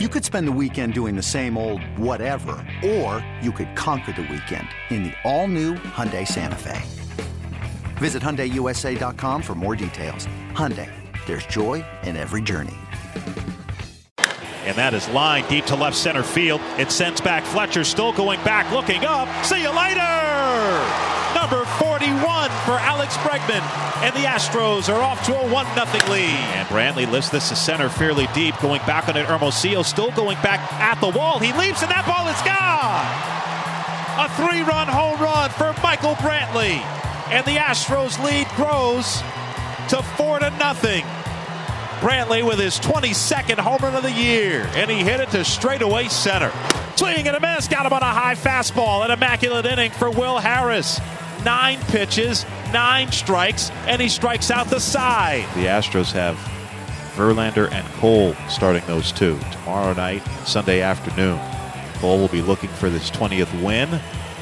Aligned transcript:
You 0.00 0.08
could 0.08 0.24
spend 0.24 0.48
the 0.48 0.58
weekend 0.60 0.92
doing 0.92 1.14
the 1.14 1.22
same 1.22 1.56
old 1.56 1.80
whatever, 1.96 2.56
or 2.84 3.24
you 3.40 3.52
could 3.52 3.76
conquer 3.76 4.10
the 4.10 4.22
weekend 4.22 4.66
in 4.90 5.04
the 5.04 5.12
all-new 5.22 5.74
Hyundai 5.74 6.26
Santa 6.26 6.56
Fe. 6.56 6.82
Visit 7.98 8.20
HyundaiUSA.com 8.20 9.40
for 9.40 9.54
more 9.54 9.76
details. 9.76 10.26
Hyundai, 10.50 10.90
there's 11.26 11.46
joy 11.46 11.84
in 12.02 12.16
every 12.16 12.42
journey. 12.42 12.74
And 14.66 14.76
that 14.76 14.94
is 14.94 15.08
line 15.10 15.46
deep 15.48 15.64
to 15.66 15.76
left 15.76 15.96
center 15.96 16.24
field. 16.24 16.60
It 16.76 16.90
sends 16.90 17.20
back 17.20 17.44
Fletcher, 17.44 17.84
still 17.84 18.12
going 18.12 18.42
back, 18.42 18.72
looking 18.72 19.04
up. 19.04 19.28
See 19.44 19.62
you 19.62 19.70
later! 19.70 20.13
Number 22.66 22.78
41 22.78 22.78
for 22.78 22.78
Alex 22.78 23.16
Bregman. 23.18 23.62
And 24.02 24.14
the 24.14 24.26
Astros 24.26 24.92
are 24.92 25.00
off 25.00 25.24
to 25.26 25.36
a 25.36 25.52
1 25.52 25.66
0 25.74 26.10
lead. 26.10 26.28
And 26.28 26.68
Brantley 26.68 27.10
lifts 27.10 27.30
this 27.30 27.48
to 27.48 27.56
center 27.56 27.88
fairly 27.88 28.26
deep, 28.34 28.58
going 28.60 28.80
back 28.86 29.08
on 29.08 29.16
it. 29.16 29.26
Hermosillo 29.26 29.82
still 29.82 30.10
going 30.12 30.36
back 30.42 30.60
at 30.74 31.00
the 31.00 31.08
wall. 31.08 31.38
He 31.38 31.52
leaps, 31.52 31.82
and 31.82 31.90
that 31.90 32.06
ball 32.06 32.28
is 32.28 32.40
gone. 32.42 33.04
A 34.16 34.28
three 34.36 34.62
run 34.62 34.88
home 34.88 35.20
run 35.20 35.50
for 35.50 35.74
Michael 35.82 36.14
Brantley. 36.16 36.80
And 37.30 37.44
the 37.46 37.56
Astros 37.56 38.22
lead 38.22 38.46
grows 38.56 39.22
to 39.88 40.02
4 40.16 40.40
to 40.40 40.50
nothing. 40.58 41.04
Brantley 42.00 42.46
with 42.46 42.58
his 42.58 42.78
22nd 42.80 43.58
home 43.58 43.78
run 43.80 43.94
of 43.94 44.02
the 44.02 44.12
year, 44.12 44.68
and 44.74 44.90
he 44.90 45.02
hit 45.02 45.20
it 45.20 45.30
to 45.30 45.44
straightaway 45.44 46.08
center. 46.08 46.52
Swing 46.96 47.26
and 47.26 47.36
a 47.36 47.40
miss, 47.40 47.66
got 47.66 47.86
him 47.86 47.92
on 47.92 48.02
a 48.02 48.12
high 48.12 48.34
fastball. 48.34 49.04
An 49.04 49.10
immaculate 49.10 49.64
inning 49.64 49.90
for 49.90 50.10
Will 50.10 50.38
Harris 50.38 51.00
nine 51.44 51.78
pitches, 51.88 52.44
nine 52.72 53.10
strikes, 53.12 53.70
and 53.86 54.00
he 54.00 54.08
strikes 54.08 54.50
out 54.50 54.68
the 54.68 54.80
side. 54.80 55.44
The 55.54 55.66
Astros 55.66 56.12
have 56.12 56.36
Verlander 57.14 57.70
and 57.70 57.86
Cole 57.94 58.34
starting 58.48 58.82
those 58.86 59.12
two 59.12 59.38
tomorrow 59.52 59.92
night, 59.92 60.22
Sunday 60.44 60.80
afternoon. 60.82 61.38
Cole 61.98 62.18
will 62.18 62.28
be 62.28 62.42
looking 62.42 62.70
for 62.70 62.88
his 62.88 63.10
20th 63.10 63.62
win, 63.62 63.88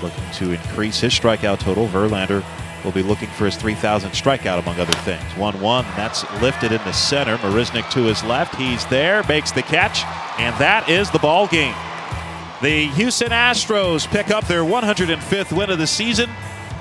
looking 0.03 0.25
to 0.35 0.53
increase 0.53 1.01
his 1.01 1.13
strikeout 1.13 1.59
total. 1.59 1.87
Verlander 1.89 2.43
will 2.85 2.93
be 2.93 3.03
looking 3.03 3.29
for 3.29 3.45
his 3.45 3.57
3,000 3.57 4.11
strikeout, 4.11 4.59
among 4.59 4.81
other 4.81 4.99
things. 5.01 5.23
1 5.37 5.61
1, 5.61 5.85
that's 5.97 6.25
lifted 6.41 6.73
in 6.73 6.83
the 6.85 6.93
center. 6.93 7.37
Marisnick 7.39 7.89
to 7.91 8.05
his 8.05 8.25
left. 8.25 8.57
He's 8.57 8.85
there, 8.87 9.23
makes 9.29 9.53
the 9.53 9.63
catch, 9.63 10.03
and 10.41 10.57
that 10.59 10.89
is 10.89 11.11
the 11.11 11.19
ball 11.19 11.47
game. 11.47 11.75
The 12.63 12.87
Houston 12.95 13.31
Astros 13.31 14.07
pick 14.07 14.31
up 14.31 14.47
their 14.47 14.63
105th 14.63 15.57
win 15.57 15.71
of 15.71 15.79
the 15.79 15.87
season 15.87 16.31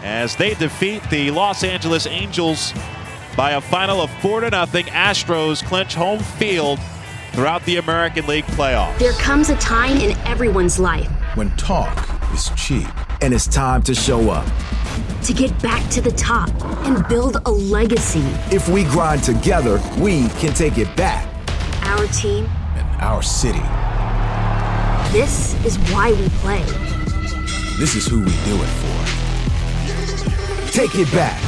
as 0.04 0.36
they 0.36 0.54
defeat 0.56 1.02
the 1.10 1.32
Los 1.32 1.64
Angeles 1.64 2.08
Angels 2.08 2.74
by 3.36 3.52
a 3.52 3.62
final 3.62 4.02
of 4.02 4.10
4 4.22 4.42
to 4.42 4.50
nothing. 4.50 4.86
Astros 4.88 5.64
clinch 5.64 5.94
home 5.94 6.20
field 6.20 6.80
throughout 7.32 7.64
the 7.66 7.78
American 7.78 8.28
League 8.28 8.46
playoffs. 8.46 8.98
There 8.98 9.14
comes 9.14 9.50
a 9.50 9.56
time 9.58 9.98
in 9.98 10.18
everyone's 10.28 10.80
life 10.80 11.10
when 11.36 11.50
talk 11.56 12.10
is 12.34 12.50
cheap 12.56 12.88
and 13.22 13.34
it's 13.34 13.48
time 13.48 13.82
to 13.84 13.96
show 13.96 14.30
up. 14.30 14.46
To 15.24 15.34
get 15.34 15.60
back 15.62 15.88
to 15.92 16.02
the 16.02 16.12
top 16.12 16.50
and 16.86 17.08
build 17.08 17.38
a 17.46 17.52
legacy. 17.52 18.26
If 18.54 18.68
we 18.68 18.84
grind 18.86 19.24
together, 19.24 19.80
we 19.98 20.28
can 20.40 20.54
take 20.54 20.78
it 20.78 20.94
back. 20.98 21.28
Our 21.84 22.08
team 22.08 22.46
and 22.76 23.02
our 23.02 23.22
city. 23.22 23.62
This 25.12 25.54
is 25.66 25.78
why 25.92 26.12
we 26.14 26.28
play. 26.40 26.64
This 27.78 27.96
is 27.96 28.08
who 28.08 28.20
we 28.20 28.32
do 28.32 28.56
it 28.56 28.68
for. 28.68 28.81
Take 30.72 30.96
it 30.96 31.12
back. 31.12 31.42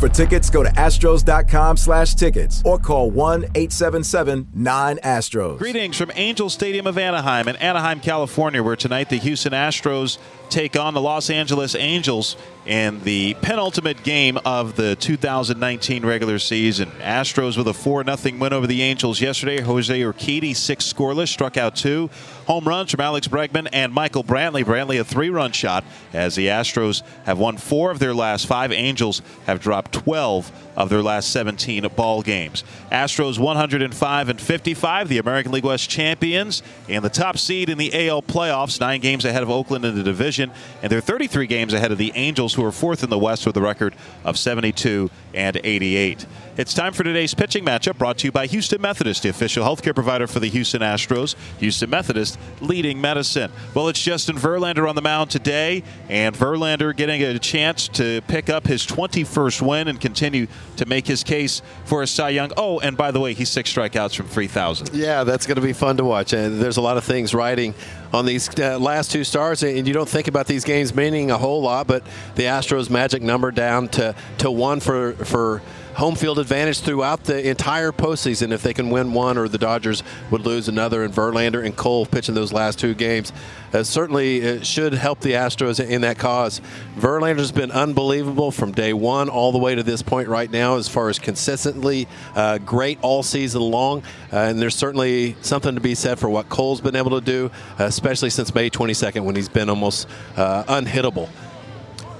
For 0.00 0.08
tickets, 0.08 0.50
go 0.50 0.64
to 0.64 0.70
astros.com 0.70 1.76
slash 1.76 2.14
tickets 2.14 2.62
or 2.64 2.78
call 2.78 3.12
1-877-9-ASTROS. 3.12 5.58
Greetings 5.58 5.96
from 5.96 6.12
Angel 6.14 6.48
Stadium 6.48 6.86
of 6.86 6.96
Anaheim 6.96 7.48
in 7.48 7.56
Anaheim, 7.56 7.98
California, 8.00 8.62
where 8.62 8.76
tonight 8.76 9.10
the 9.10 9.18
Houston 9.18 9.52
Astros 9.52 10.16
take 10.50 10.76
on 10.76 10.94
the 10.94 11.00
Los 11.00 11.30
Angeles 11.30 11.74
Angels 11.74 12.36
in 12.66 13.00
the 13.04 13.34
penultimate 13.40 14.02
game 14.02 14.38
of 14.44 14.76
the 14.76 14.94
2019 14.96 16.04
regular 16.04 16.38
season. 16.38 16.90
Astros 17.00 17.56
with 17.56 17.66
a 17.68 17.74
4 17.74 18.04
0 18.04 18.38
win 18.38 18.52
over 18.52 18.66
the 18.66 18.82
Angels 18.82 19.20
yesterday. 19.20 19.60
Jose 19.60 19.98
Urquidy, 20.00 20.54
six 20.54 20.90
scoreless, 20.92 21.28
struck 21.28 21.56
out 21.56 21.74
two. 21.74 22.10
Home 22.46 22.64
runs 22.64 22.90
from 22.90 23.00
Alex 23.00 23.28
Bregman 23.28 23.68
and 23.72 23.92
Michael 23.92 24.24
Brantley. 24.24 24.64
Brantley, 24.64 25.00
a 25.00 25.04
three 25.04 25.30
run 25.30 25.52
shot, 25.52 25.84
as 26.12 26.34
the 26.34 26.48
Astros 26.48 27.02
have 27.24 27.38
won 27.38 27.56
four 27.56 27.90
of 27.90 27.98
their 27.98 28.14
last 28.14 28.46
five. 28.46 28.72
Angels 28.72 29.22
have 29.46 29.60
dropped 29.60 29.92
12 29.92 30.50
of 30.76 30.88
their 30.88 31.02
last 31.02 31.30
17 31.30 31.86
ball 31.94 32.22
games. 32.22 32.64
Astros 32.90 33.38
105 33.38 34.28
and 34.28 34.40
55, 34.40 35.08
the 35.08 35.18
American 35.18 35.52
League 35.52 35.64
West 35.64 35.90
champions, 35.90 36.62
and 36.88 37.04
the 37.04 37.10
top 37.10 37.36
seed 37.36 37.68
in 37.68 37.76
the 37.76 38.08
AL 38.08 38.22
playoffs, 38.22 38.80
nine 38.80 39.00
games 39.00 39.24
ahead 39.26 39.42
of 39.42 39.50
Oakland 39.50 39.84
in 39.84 39.94
the 39.94 40.02
division, 40.02 40.39
and 40.40 40.90
they're 40.90 41.00
33 41.00 41.46
games 41.46 41.72
ahead 41.74 41.92
of 41.92 41.98
the 41.98 42.12
Angels, 42.14 42.54
who 42.54 42.64
are 42.64 42.72
fourth 42.72 43.02
in 43.02 43.10
the 43.10 43.18
West 43.18 43.46
with 43.46 43.56
a 43.56 43.60
record 43.60 43.94
of 44.24 44.38
72 44.38 45.10
and 45.34 45.60
88. 45.62 46.26
It's 46.56 46.74
time 46.74 46.92
for 46.92 47.04
today's 47.04 47.32
pitching 47.32 47.64
matchup 47.64 47.96
brought 47.96 48.18
to 48.18 48.26
you 48.26 48.32
by 48.32 48.46
Houston 48.46 48.82
Methodist, 48.82 49.22
the 49.22 49.28
official 49.30 49.64
healthcare 49.64 49.94
provider 49.94 50.26
for 50.26 50.40
the 50.40 50.48
Houston 50.48 50.82
Astros. 50.82 51.34
Houston 51.58 51.88
Methodist 51.88 52.38
leading 52.60 53.00
medicine. 53.00 53.50
Well, 53.72 53.88
it's 53.88 54.02
Justin 54.02 54.36
Verlander 54.36 54.88
on 54.88 54.94
the 54.94 55.00
mound 55.00 55.30
today, 55.30 55.82
and 56.08 56.36
Verlander 56.36 56.94
getting 56.94 57.22
a 57.22 57.38
chance 57.38 57.88
to 57.88 58.20
pick 58.28 58.50
up 58.50 58.66
his 58.66 58.86
21st 58.86 59.66
win 59.66 59.88
and 59.88 60.00
continue 60.00 60.48
to 60.76 60.86
make 60.86 61.06
his 61.06 61.24
case 61.24 61.62
for 61.84 62.02
a 62.02 62.06
Cy 62.06 62.30
Young. 62.30 62.50
Oh, 62.56 62.78
and 62.80 62.96
by 62.96 63.10
the 63.10 63.20
way, 63.20 63.32
he's 63.32 63.48
six 63.48 63.72
strikeouts 63.72 64.14
from 64.14 64.26
3,000. 64.26 64.90
Yeah, 64.92 65.24
that's 65.24 65.46
going 65.46 65.56
to 65.56 65.62
be 65.62 65.72
fun 65.72 65.96
to 65.96 66.04
watch. 66.04 66.32
And 66.32 66.60
there's 66.60 66.76
a 66.76 66.82
lot 66.82 66.96
of 66.96 67.04
things 67.04 67.32
riding 67.32 67.74
on 68.12 68.26
these 68.26 68.48
uh, 68.58 68.78
last 68.78 69.10
two 69.10 69.24
stars, 69.24 69.62
and 69.62 69.86
you 69.86 69.94
don't 69.94 70.08
think 70.08 70.28
about 70.28 70.46
these 70.46 70.64
games 70.64 70.94
meaning 70.94 71.30
a 71.30 71.38
whole 71.38 71.62
lot, 71.62 71.86
but 71.86 72.02
the 72.34 72.44
Astros 72.44 72.90
magic 72.90 73.22
number 73.22 73.50
down 73.50 73.88
to, 73.88 74.14
to 74.38 74.50
one 74.50 74.80
for 74.80 75.12
for 75.12 75.62
home 75.94 76.14
field 76.14 76.38
advantage 76.38 76.80
throughout 76.80 77.24
the 77.24 77.48
entire 77.48 77.92
postseason 77.92 78.52
if 78.52 78.62
they 78.62 78.72
can 78.72 78.90
win 78.90 79.12
one 79.12 79.36
or 79.36 79.48
the 79.48 79.58
Dodgers 79.58 80.02
would 80.30 80.42
lose 80.42 80.68
another. 80.68 81.02
And 81.02 81.12
Verlander 81.12 81.64
and 81.64 81.76
Cole 81.76 82.06
pitching 82.06 82.34
those 82.34 82.52
last 82.52 82.78
two 82.78 82.94
games 82.94 83.32
uh, 83.72 83.82
certainly 83.82 84.62
should 84.64 84.94
help 84.94 85.20
the 85.20 85.32
Astros 85.32 85.84
in 85.84 86.00
that 86.02 86.18
cause. 86.18 86.60
Verlander's 86.96 87.52
been 87.52 87.70
unbelievable 87.70 88.50
from 88.50 88.72
day 88.72 88.92
one 88.92 89.28
all 89.28 89.52
the 89.52 89.58
way 89.58 89.74
to 89.74 89.82
this 89.82 90.02
point 90.02 90.28
right 90.28 90.50
now 90.50 90.76
as 90.76 90.88
far 90.88 91.08
as 91.08 91.18
consistently 91.18 92.08
uh, 92.34 92.58
great 92.58 92.98
all 93.02 93.22
season 93.22 93.62
long. 93.62 94.02
Uh, 94.32 94.38
and 94.38 94.60
there's 94.60 94.74
certainly 94.74 95.36
something 95.42 95.74
to 95.74 95.80
be 95.80 95.94
said 95.94 96.18
for 96.18 96.28
what 96.28 96.48
Cole's 96.48 96.80
been 96.80 96.96
able 96.96 97.20
to 97.20 97.24
do, 97.24 97.50
especially 97.78 98.30
since 98.30 98.54
May 98.54 98.70
22nd 98.70 99.24
when 99.24 99.36
he's 99.36 99.48
been 99.48 99.68
almost 99.68 100.08
uh, 100.36 100.64
unhittable. 100.64 101.28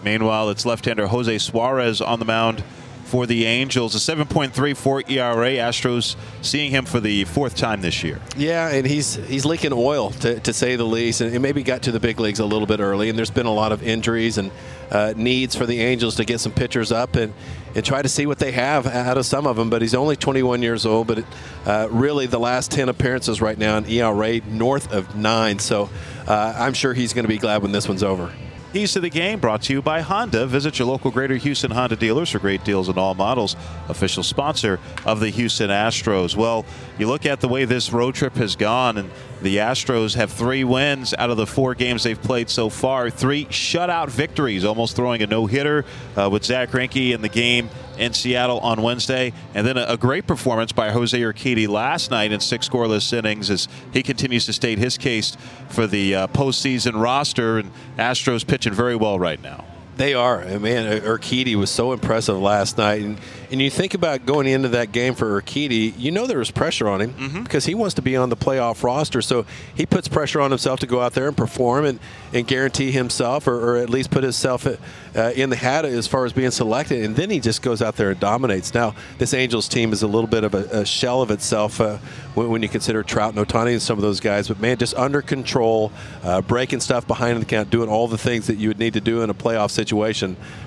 Meanwhile, 0.02 0.50
it's 0.50 0.64
left-hander 0.64 1.08
Jose 1.08 1.38
Suarez 1.38 2.00
on 2.00 2.18
the 2.18 2.24
mound 2.24 2.64
for 3.10 3.26
the 3.26 3.44
Angels. 3.44 3.96
A 3.96 3.98
7.34 3.98 5.10
ERA. 5.10 5.50
Astros 5.50 6.14
seeing 6.42 6.70
him 6.70 6.84
for 6.84 7.00
the 7.00 7.24
fourth 7.24 7.56
time 7.56 7.80
this 7.80 8.04
year. 8.04 8.20
Yeah, 8.36 8.68
and 8.68 8.86
he's 8.86 9.16
he's 9.26 9.44
leaking 9.44 9.72
oil 9.72 10.10
to, 10.10 10.38
to 10.38 10.52
say 10.52 10.76
the 10.76 10.84
least, 10.84 11.20
and 11.20 11.42
maybe 11.42 11.64
got 11.64 11.82
to 11.82 11.92
the 11.92 11.98
big 11.98 12.20
leagues 12.20 12.38
a 12.38 12.46
little 12.46 12.66
bit 12.66 12.78
early. 12.78 13.08
And 13.08 13.18
there's 13.18 13.30
been 13.30 13.46
a 13.46 13.52
lot 13.52 13.72
of 13.72 13.82
injuries 13.82 14.38
and 14.38 14.52
uh, 14.92 15.12
needs 15.16 15.56
for 15.56 15.66
the 15.66 15.80
Angels 15.80 16.16
to 16.16 16.24
get 16.24 16.38
some 16.38 16.52
pitchers 16.52 16.92
up 16.92 17.16
and 17.16 17.34
and 17.74 17.84
try 17.84 18.00
to 18.00 18.08
see 18.08 18.26
what 18.26 18.38
they 18.38 18.52
have 18.52 18.86
out 18.86 19.18
of 19.18 19.26
some 19.26 19.46
of 19.46 19.56
them. 19.56 19.70
But 19.70 19.82
he's 19.82 19.94
only 19.94 20.14
21 20.14 20.62
years 20.62 20.86
old. 20.86 21.08
But 21.08 21.24
uh, 21.66 21.88
really, 21.90 22.26
the 22.26 22.40
last 22.40 22.70
10 22.70 22.88
appearances 22.88 23.40
right 23.40 23.58
now 23.58 23.76
in 23.76 23.86
ERA 23.86 24.40
north 24.46 24.92
of 24.92 25.16
nine. 25.16 25.58
So 25.58 25.90
uh, 26.28 26.54
I'm 26.56 26.74
sure 26.74 26.94
he's 26.94 27.12
going 27.12 27.24
to 27.24 27.28
be 27.28 27.38
glad 27.38 27.62
when 27.62 27.72
this 27.72 27.88
one's 27.88 28.04
over. 28.04 28.32
Keys 28.72 28.92
to 28.92 29.00
the 29.00 29.10
game 29.10 29.40
brought 29.40 29.62
to 29.62 29.72
you 29.72 29.82
by 29.82 30.00
Honda. 30.00 30.46
Visit 30.46 30.78
your 30.78 30.86
local 30.86 31.10
Greater 31.10 31.34
Houston 31.34 31.72
Honda 31.72 31.96
dealers 31.96 32.30
for 32.30 32.38
great 32.38 32.62
deals 32.62 32.88
on 32.88 32.98
all 32.98 33.16
models. 33.16 33.56
Official 33.88 34.22
sponsor 34.22 34.78
of 35.04 35.18
the 35.18 35.28
Houston 35.28 35.70
Astros. 35.70 36.36
Well, 36.36 36.64
you 36.96 37.08
look 37.08 37.26
at 37.26 37.40
the 37.40 37.48
way 37.48 37.64
this 37.64 37.92
road 37.92 38.14
trip 38.14 38.36
has 38.36 38.54
gone, 38.54 38.96
and 38.96 39.10
the 39.42 39.56
Astros 39.56 40.14
have 40.14 40.30
three 40.30 40.62
wins 40.62 41.12
out 41.14 41.30
of 41.30 41.36
the 41.36 41.48
four 41.48 41.74
games 41.74 42.04
they've 42.04 42.22
played 42.22 42.48
so 42.48 42.68
far. 42.68 43.10
Three 43.10 43.46
shutout 43.46 44.08
victories, 44.08 44.64
almost 44.64 44.94
throwing 44.94 45.20
a 45.22 45.26
no 45.26 45.46
hitter 45.46 45.84
uh, 46.16 46.30
with 46.30 46.44
Zach 46.44 46.70
Greinke 46.70 47.12
in 47.12 47.22
the 47.22 47.28
game 47.28 47.70
in 48.00 48.14
Seattle 48.14 48.58
on 48.60 48.82
Wednesday. 48.82 49.32
And 49.54 49.66
then 49.66 49.76
a, 49.76 49.84
a, 49.88 49.96
great 49.96 50.26
performance 50.26 50.72
by 50.72 50.90
Jose 50.90 51.18
Urquidy 51.18 51.68
last 51.68 52.10
night 52.10 52.32
in 52.32 52.40
six 52.40 52.68
scoreless 52.68 53.12
innings 53.12 53.50
as 53.50 53.68
he 53.92 54.02
continues 54.02 54.46
to 54.46 54.52
state 54.52 54.78
his 54.78 54.96
case 54.96 55.36
for 55.68 55.86
the 55.86 56.14
uh, 56.14 56.26
postseason 56.28 57.00
roster. 57.00 57.58
And 57.58 57.70
Astros 57.98 58.46
pitching 58.46 58.72
very 58.72 58.96
well 58.96 59.18
right 59.18 59.40
now. 59.40 59.64
They 60.00 60.14
are. 60.14 60.42
Man, 60.58 61.02
Urquidy 61.02 61.56
was 61.56 61.68
so 61.68 61.92
impressive 61.92 62.38
last 62.38 62.78
night. 62.78 63.02
And, 63.02 63.18
And 63.50 63.60
you 63.60 63.68
think 63.68 63.92
about 63.92 64.24
going 64.24 64.46
into 64.46 64.68
that 64.68 64.92
game 64.92 65.14
for 65.14 65.42
Urquidy, 65.42 65.92
you 65.98 66.10
know 66.10 66.26
there 66.26 66.38
was 66.38 66.50
pressure 66.50 66.88
on 66.88 67.02
him 67.02 67.12
mm-hmm. 67.12 67.42
because 67.42 67.66
he 67.66 67.74
wants 67.74 67.96
to 67.96 68.02
be 68.02 68.16
on 68.16 68.30
the 68.30 68.36
playoff 68.36 68.82
roster. 68.82 69.20
So 69.20 69.44
he 69.74 69.84
puts 69.84 70.08
pressure 70.08 70.40
on 70.40 70.50
himself 70.52 70.80
to 70.80 70.86
go 70.86 71.02
out 71.02 71.12
there 71.12 71.28
and 71.28 71.36
perform 71.36 71.84
and, 71.84 71.98
and 72.32 72.46
guarantee 72.46 72.92
himself 72.92 73.46
or, 73.46 73.58
or 73.58 73.76
at 73.76 73.90
least 73.90 74.10
put 74.10 74.22
himself 74.22 74.66
uh, 74.66 75.20
in 75.34 75.50
the 75.50 75.56
hat 75.56 75.84
as 75.84 76.06
far 76.06 76.24
as 76.24 76.32
being 76.32 76.50
selected. 76.50 77.04
And 77.04 77.14
then 77.14 77.28
he 77.28 77.38
just 77.38 77.60
goes 77.60 77.82
out 77.82 77.96
there 77.96 78.12
and 78.12 78.20
dominates. 78.20 78.72
Now, 78.72 78.94
this 79.18 79.34
Angels 79.34 79.68
team 79.68 79.92
is 79.92 80.02
a 80.02 80.06
little 80.06 80.28
bit 80.28 80.44
of 80.44 80.54
a, 80.54 80.80
a 80.80 80.86
shell 80.86 81.20
of 81.20 81.30
itself 81.30 81.78
uh, 81.78 81.98
when, 82.34 82.48
when, 82.48 82.62
you 82.62 82.70
consider 82.70 83.02
Trout 83.02 83.34
and 83.34 83.46
Ohtani 83.46 83.72
and 83.72 83.82
some 83.82 83.98
of 83.98 84.02
those 84.02 84.20
guys. 84.20 84.48
But 84.48 84.60
man, 84.60 84.78
just 84.78 84.94
under 84.94 85.20
control, 85.20 85.92
uh, 86.22 86.40
breaking 86.40 86.80
stuff 86.80 87.06
behind 87.06 87.38
the 87.42 87.44
count, 87.44 87.68
doing 87.68 87.90
all 87.90 88.08
the 88.08 88.16
things 88.16 88.46
that 88.46 88.56
you 88.56 88.68
would 88.68 88.78
need 88.78 88.94
to 88.94 89.00
do 89.02 89.20
in 89.20 89.28
a 89.28 89.34
playoff 89.34 89.70
situation. 89.70 89.89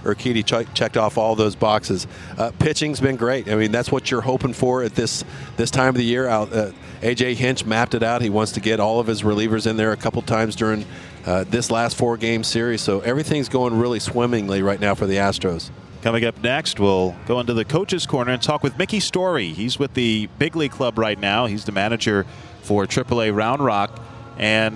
Urquidy 0.03 0.43
ch- 0.43 0.73
checked 0.73 0.97
off 0.97 1.17
all 1.17 1.35
those 1.35 1.55
boxes. 1.55 2.07
Uh, 2.37 2.51
pitching's 2.59 2.99
been 2.99 3.15
great. 3.15 3.49
I 3.49 3.55
mean, 3.55 3.71
that's 3.71 3.91
what 3.91 4.11
you're 4.11 4.21
hoping 4.21 4.53
for 4.53 4.83
at 4.83 4.95
this 4.95 5.23
this 5.57 5.71
time 5.71 5.89
of 5.89 5.95
the 5.95 6.05
year. 6.05 6.27
Out, 6.27 6.53
uh, 6.53 6.71
AJ 7.01 7.35
Hinch 7.35 7.65
mapped 7.65 7.93
it 7.93 8.03
out. 8.03 8.21
He 8.21 8.29
wants 8.29 8.51
to 8.53 8.59
get 8.59 8.79
all 8.79 8.99
of 8.99 9.07
his 9.07 9.21
relievers 9.23 9.67
in 9.67 9.77
there 9.77 9.91
a 9.91 9.97
couple 9.97 10.21
times 10.21 10.55
during 10.55 10.85
uh, 11.25 11.43
this 11.45 11.71
last 11.71 11.95
four 11.97 12.17
game 12.17 12.43
series. 12.43 12.81
So 12.81 12.99
everything's 13.01 13.49
going 13.49 13.77
really 13.77 13.99
swimmingly 13.99 14.61
right 14.61 14.79
now 14.79 14.95
for 14.95 15.05
the 15.05 15.15
Astros. 15.15 15.69
Coming 16.01 16.25
up 16.25 16.41
next, 16.43 16.81
we'll 16.81 17.15
go 17.27 17.39
into 17.39 17.53
the 17.53 17.63
coaches' 17.63 18.05
corner 18.05 18.33
and 18.33 18.41
talk 18.41 18.61
with 18.61 18.77
Mickey 18.77 18.99
Storey. 18.99 19.53
He's 19.53 19.79
with 19.79 19.93
the 19.93 20.27
Big 20.37 20.53
League 20.55 20.71
Club 20.71 20.97
right 20.97 21.17
now. 21.17 21.45
He's 21.45 21.63
the 21.63 21.71
manager 21.71 22.25
for 22.61 22.85
AAA 22.85 23.33
Round 23.33 23.63
Rock. 23.63 24.01
And 24.37 24.75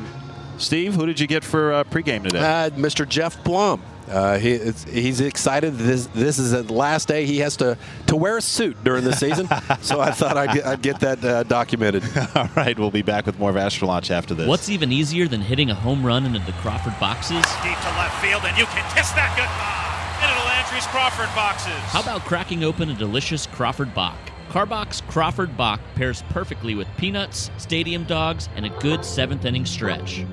Steve, 0.57 0.95
who 0.95 1.05
did 1.05 1.19
you 1.19 1.27
get 1.27 1.43
for 1.43 1.73
uh, 1.73 1.83
pregame 1.83 2.23
today? 2.23 2.39
Uh, 2.39 2.69
Mr. 2.71 3.07
Geoff 3.07 3.43
Blum. 3.43 3.81
Uh, 4.07 4.37
he, 4.37 4.57
he's 4.89 5.19
excited. 5.19 5.75
This 5.75 6.07
this 6.07 6.39
is 6.39 6.51
the 6.51 6.73
last 6.73 7.07
day 7.07 7.25
he 7.25 7.39
has 7.39 7.57
to, 7.57 7.77
to 8.07 8.15
wear 8.15 8.37
a 8.37 8.41
suit 8.41 8.81
during 8.83 9.03
the 9.03 9.13
season. 9.13 9.47
so 9.81 9.99
I 9.99 10.11
thought 10.11 10.37
I'd 10.37 10.53
get, 10.53 10.65
I'd 10.65 10.81
get 10.81 10.99
that 11.01 11.23
uh, 11.23 11.43
documented. 11.43 12.03
All 12.35 12.49
right, 12.55 12.77
we'll 12.77 12.91
be 12.91 13.01
back 13.01 13.25
with 13.25 13.37
more 13.39 13.49
of 13.49 13.57
Astro 13.57 13.87
Launch 13.87 14.11
after 14.11 14.33
this. 14.33 14.47
What's 14.47 14.69
even 14.69 14.91
easier 14.91 15.27
than 15.27 15.41
hitting 15.41 15.69
a 15.69 15.75
home 15.75 16.05
run 16.05 16.25
into 16.25 16.39
the 16.39 16.53
Crawford 16.53 16.97
boxes? 16.99 17.43
Deep 17.63 17.77
to 17.79 17.89
left 17.97 18.21
field, 18.21 18.43
and 18.45 18.57
you 18.57 18.65
can 18.65 18.95
kiss 18.95 19.11
that 19.11 19.33
goodbye 19.35 19.87
into 20.23 20.33
the 20.39 20.47
Landry's 20.47 20.87
Crawford 20.87 21.33
boxes. 21.35 21.73
How 21.91 22.01
about 22.01 22.21
cracking 22.21 22.63
open 22.63 22.89
a 22.89 22.93
delicious 22.93 23.45
Crawford 23.47 23.93
Bock? 23.93 24.17
Karbach 24.49 25.05
Crawford 25.07 25.57
Bock 25.57 25.79
pairs 25.95 26.23
perfectly 26.29 26.73
with 26.73 26.87
peanuts, 26.97 27.51
stadium 27.57 28.05
dogs, 28.05 28.47
and 28.55 28.65
a 28.65 28.69
good 28.79 29.03
seventh 29.03 29.45
inning 29.45 29.65
stretch. 29.65 30.25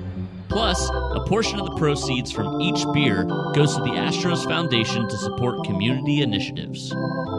Plus, 0.55 0.89
a 0.89 1.19
portion 1.19 1.59
of 1.59 1.65
the 1.65 1.75
proceeds 1.75 2.31
from 2.31 2.61
each 2.61 2.85
beer 2.93 3.25
goes 3.53 3.75
to 3.75 3.81
the 3.81 3.89
Astros 3.89 4.45
Foundation 4.45 5.05
to 5.09 5.17
support 5.17 5.65
community 5.65 6.21
initiatives. 6.21 6.91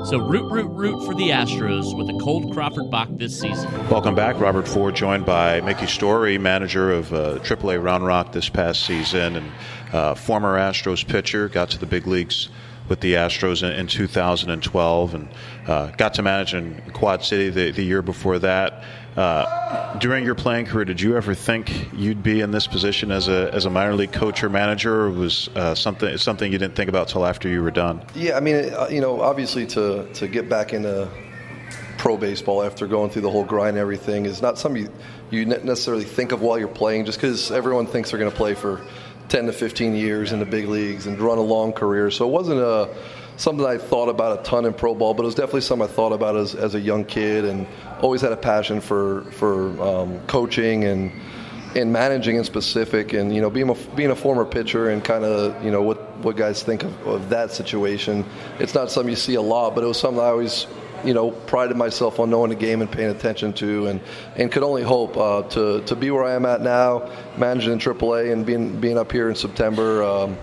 So 0.04 0.18
root, 0.18 0.52
root, 0.52 0.68
root 0.68 1.06
for 1.06 1.14
the 1.14 1.30
Astros 1.30 1.96
with 1.96 2.10
a 2.10 2.18
cold 2.22 2.52
Crawford 2.52 2.90
Bock 2.90 3.08
this 3.12 3.40
season. 3.40 3.72
Welcome 3.88 4.14
back. 4.14 4.38
Robert 4.38 4.68
Ford 4.68 4.94
joined 4.94 5.24
by 5.24 5.62
Mickey 5.62 5.86
Storey, 5.86 6.36
manager 6.36 6.92
of 6.92 7.10
uh, 7.10 7.38
AAA 7.38 7.82
Round 7.82 8.04
Rock 8.04 8.32
this 8.32 8.50
past 8.50 8.84
season 8.84 9.36
and 9.36 9.52
uh, 9.94 10.14
former 10.14 10.58
Astros 10.58 11.08
pitcher, 11.08 11.48
got 11.48 11.70
to 11.70 11.78
the 11.78 11.86
big 11.86 12.06
leagues 12.06 12.50
with 12.90 13.00
the 13.00 13.14
Astros 13.14 13.62
in, 13.62 13.72
in 13.72 13.86
2012 13.86 15.14
and 15.14 15.28
uh, 15.66 15.86
got 15.92 16.12
to 16.12 16.22
manage 16.22 16.52
in 16.52 16.82
Quad 16.92 17.24
City 17.24 17.48
the, 17.48 17.70
the 17.70 17.82
year 17.82 18.02
before 18.02 18.38
that. 18.40 18.84
Uh, 19.16 19.98
during 19.98 20.24
your 20.24 20.34
playing 20.34 20.66
career, 20.66 20.84
did 20.84 21.00
you 21.00 21.16
ever 21.16 21.34
think 21.34 21.88
you'd 21.94 22.22
be 22.22 22.42
in 22.42 22.50
this 22.50 22.66
position 22.66 23.10
as 23.10 23.28
a 23.28 23.50
as 23.54 23.64
a 23.64 23.70
minor 23.70 23.94
league 23.94 24.12
coach 24.12 24.44
or 24.44 24.50
manager, 24.50 25.06
or 25.06 25.10
was 25.10 25.48
uh, 25.56 25.74
something 25.74 26.18
something 26.18 26.52
you 26.52 26.58
didn't 26.58 26.76
think 26.76 26.90
about 26.90 27.08
till 27.08 27.24
after 27.24 27.48
you 27.48 27.62
were 27.62 27.70
done? 27.70 28.02
Yeah, 28.14 28.36
I 28.36 28.40
mean, 28.40 28.56
uh, 28.74 28.88
you 28.90 29.00
know, 29.00 29.22
obviously 29.22 29.66
to 29.68 30.06
to 30.14 30.28
get 30.28 30.50
back 30.50 30.74
into 30.74 31.08
pro 31.96 32.18
baseball 32.18 32.62
after 32.62 32.86
going 32.86 33.10
through 33.10 33.22
the 33.22 33.30
whole 33.30 33.44
grind 33.44 33.70
and 33.70 33.78
everything 33.78 34.26
is 34.26 34.42
not 34.42 34.58
something 34.58 34.82
you, 34.82 34.92
you 35.30 35.46
necessarily 35.46 36.04
think 36.04 36.32
of 36.32 36.42
while 36.42 36.58
you're 36.58 36.68
playing, 36.68 37.06
just 37.06 37.18
because 37.18 37.50
everyone 37.50 37.86
thinks 37.86 38.10
they're 38.10 38.20
going 38.20 38.30
to 38.30 38.36
play 38.36 38.54
for 38.54 38.82
10 39.28 39.46
to 39.46 39.52
15 39.52 39.94
years 39.94 40.32
in 40.32 40.38
the 40.38 40.46
big 40.46 40.68
leagues 40.68 41.06
and 41.06 41.18
run 41.18 41.38
a 41.38 41.42
long 41.42 41.72
career. 41.72 42.10
So 42.10 42.28
it 42.28 42.30
wasn't 42.30 42.60
a 42.60 42.94
something 43.36 43.66
I 43.66 43.78
thought 43.78 44.08
about 44.08 44.40
a 44.40 44.42
ton 44.42 44.64
in 44.64 44.74
pro 44.74 44.94
ball, 44.94 45.14
but 45.14 45.22
it 45.22 45.26
was 45.26 45.34
definitely 45.34 45.62
something 45.62 45.88
I 45.88 45.92
thought 45.92 46.12
about 46.12 46.36
as, 46.36 46.54
as 46.54 46.74
a 46.74 46.80
young 46.80 47.04
kid 47.04 47.44
and 47.44 47.66
always 48.00 48.20
had 48.20 48.32
a 48.32 48.36
passion 48.36 48.80
for 48.80 49.22
for 49.32 49.80
um, 49.82 50.20
coaching 50.26 50.84
and 50.84 51.12
and 51.74 51.92
managing 51.92 52.36
in 52.36 52.44
specific 52.44 53.12
and 53.12 53.34
you 53.34 53.40
know 53.40 53.50
being 53.50 53.68
a 53.68 53.74
being 53.94 54.10
a 54.10 54.16
former 54.16 54.44
pitcher 54.44 54.90
and 54.90 55.04
kind 55.04 55.24
of 55.24 55.62
you 55.64 55.70
know 55.70 55.82
what 55.82 56.16
what 56.18 56.36
guys 56.36 56.62
think 56.62 56.82
of, 56.82 57.06
of 57.06 57.28
that 57.28 57.50
situation. 57.50 58.24
It's 58.58 58.74
not 58.74 58.90
something 58.90 59.10
you 59.10 59.16
see 59.16 59.34
a 59.34 59.42
lot, 59.42 59.74
but 59.74 59.84
it 59.84 59.86
was 59.86 59.98
something 60.00 60.20
I 60.20 60.28
always 60.28 60.66
you 61.04 61.14
know, 61.14 61.30
prided 61.30 61.76
myself 61.76 62.18
on 62.18 62.30
knowing 62.30 62.50
the 62.50 62.56
game 62.56 62.80
and 62.80 62.90
paying 62.90 63.10
attention 63.10 63.52
to, 63.52 63.86
and, 63.86 64.00
and 64.36 64.50
could 64.50 64.62
only 64.62 64.82
hope 64.82 65.16
uh, 65.16 65.42
to, 65.42 65.80
to 65.82 65.94
be 65.94 66.10
where 66.10 66.24
I 66.24 66.34
am 66.34 66.46
at 66.46 66.62
now, 66.62 67.10
managing 67.36 67.72
in 67.74 67.78
AAA 67.78 68.32
and 68.32 68.44
being 68.44 68.80
being 68.80 68.98
up 68.98 69.12
here 69.12 69.28
in 69.28 69.34
September, 69.34 70.02
um, 70.02 70.36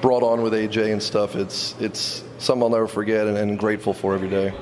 brought 0.00 0.22
on 0.22 0.42
with 0.42 0.52
AJ 0.52 0.92
and 0.92 1.02
stuff. 1.02 1.36
It's 1.36 1.74
it's 1.80 2.22
something 2.38 2.62
I'll 2.62 2.70
never 2.70 2.88
forget 2.88 3.26
and, 3.26 3.36
and 3.36 3.58
grateful 3.58 3.92
for 3.92 4.14
every 4.14 4.28
day. 4.28 4.54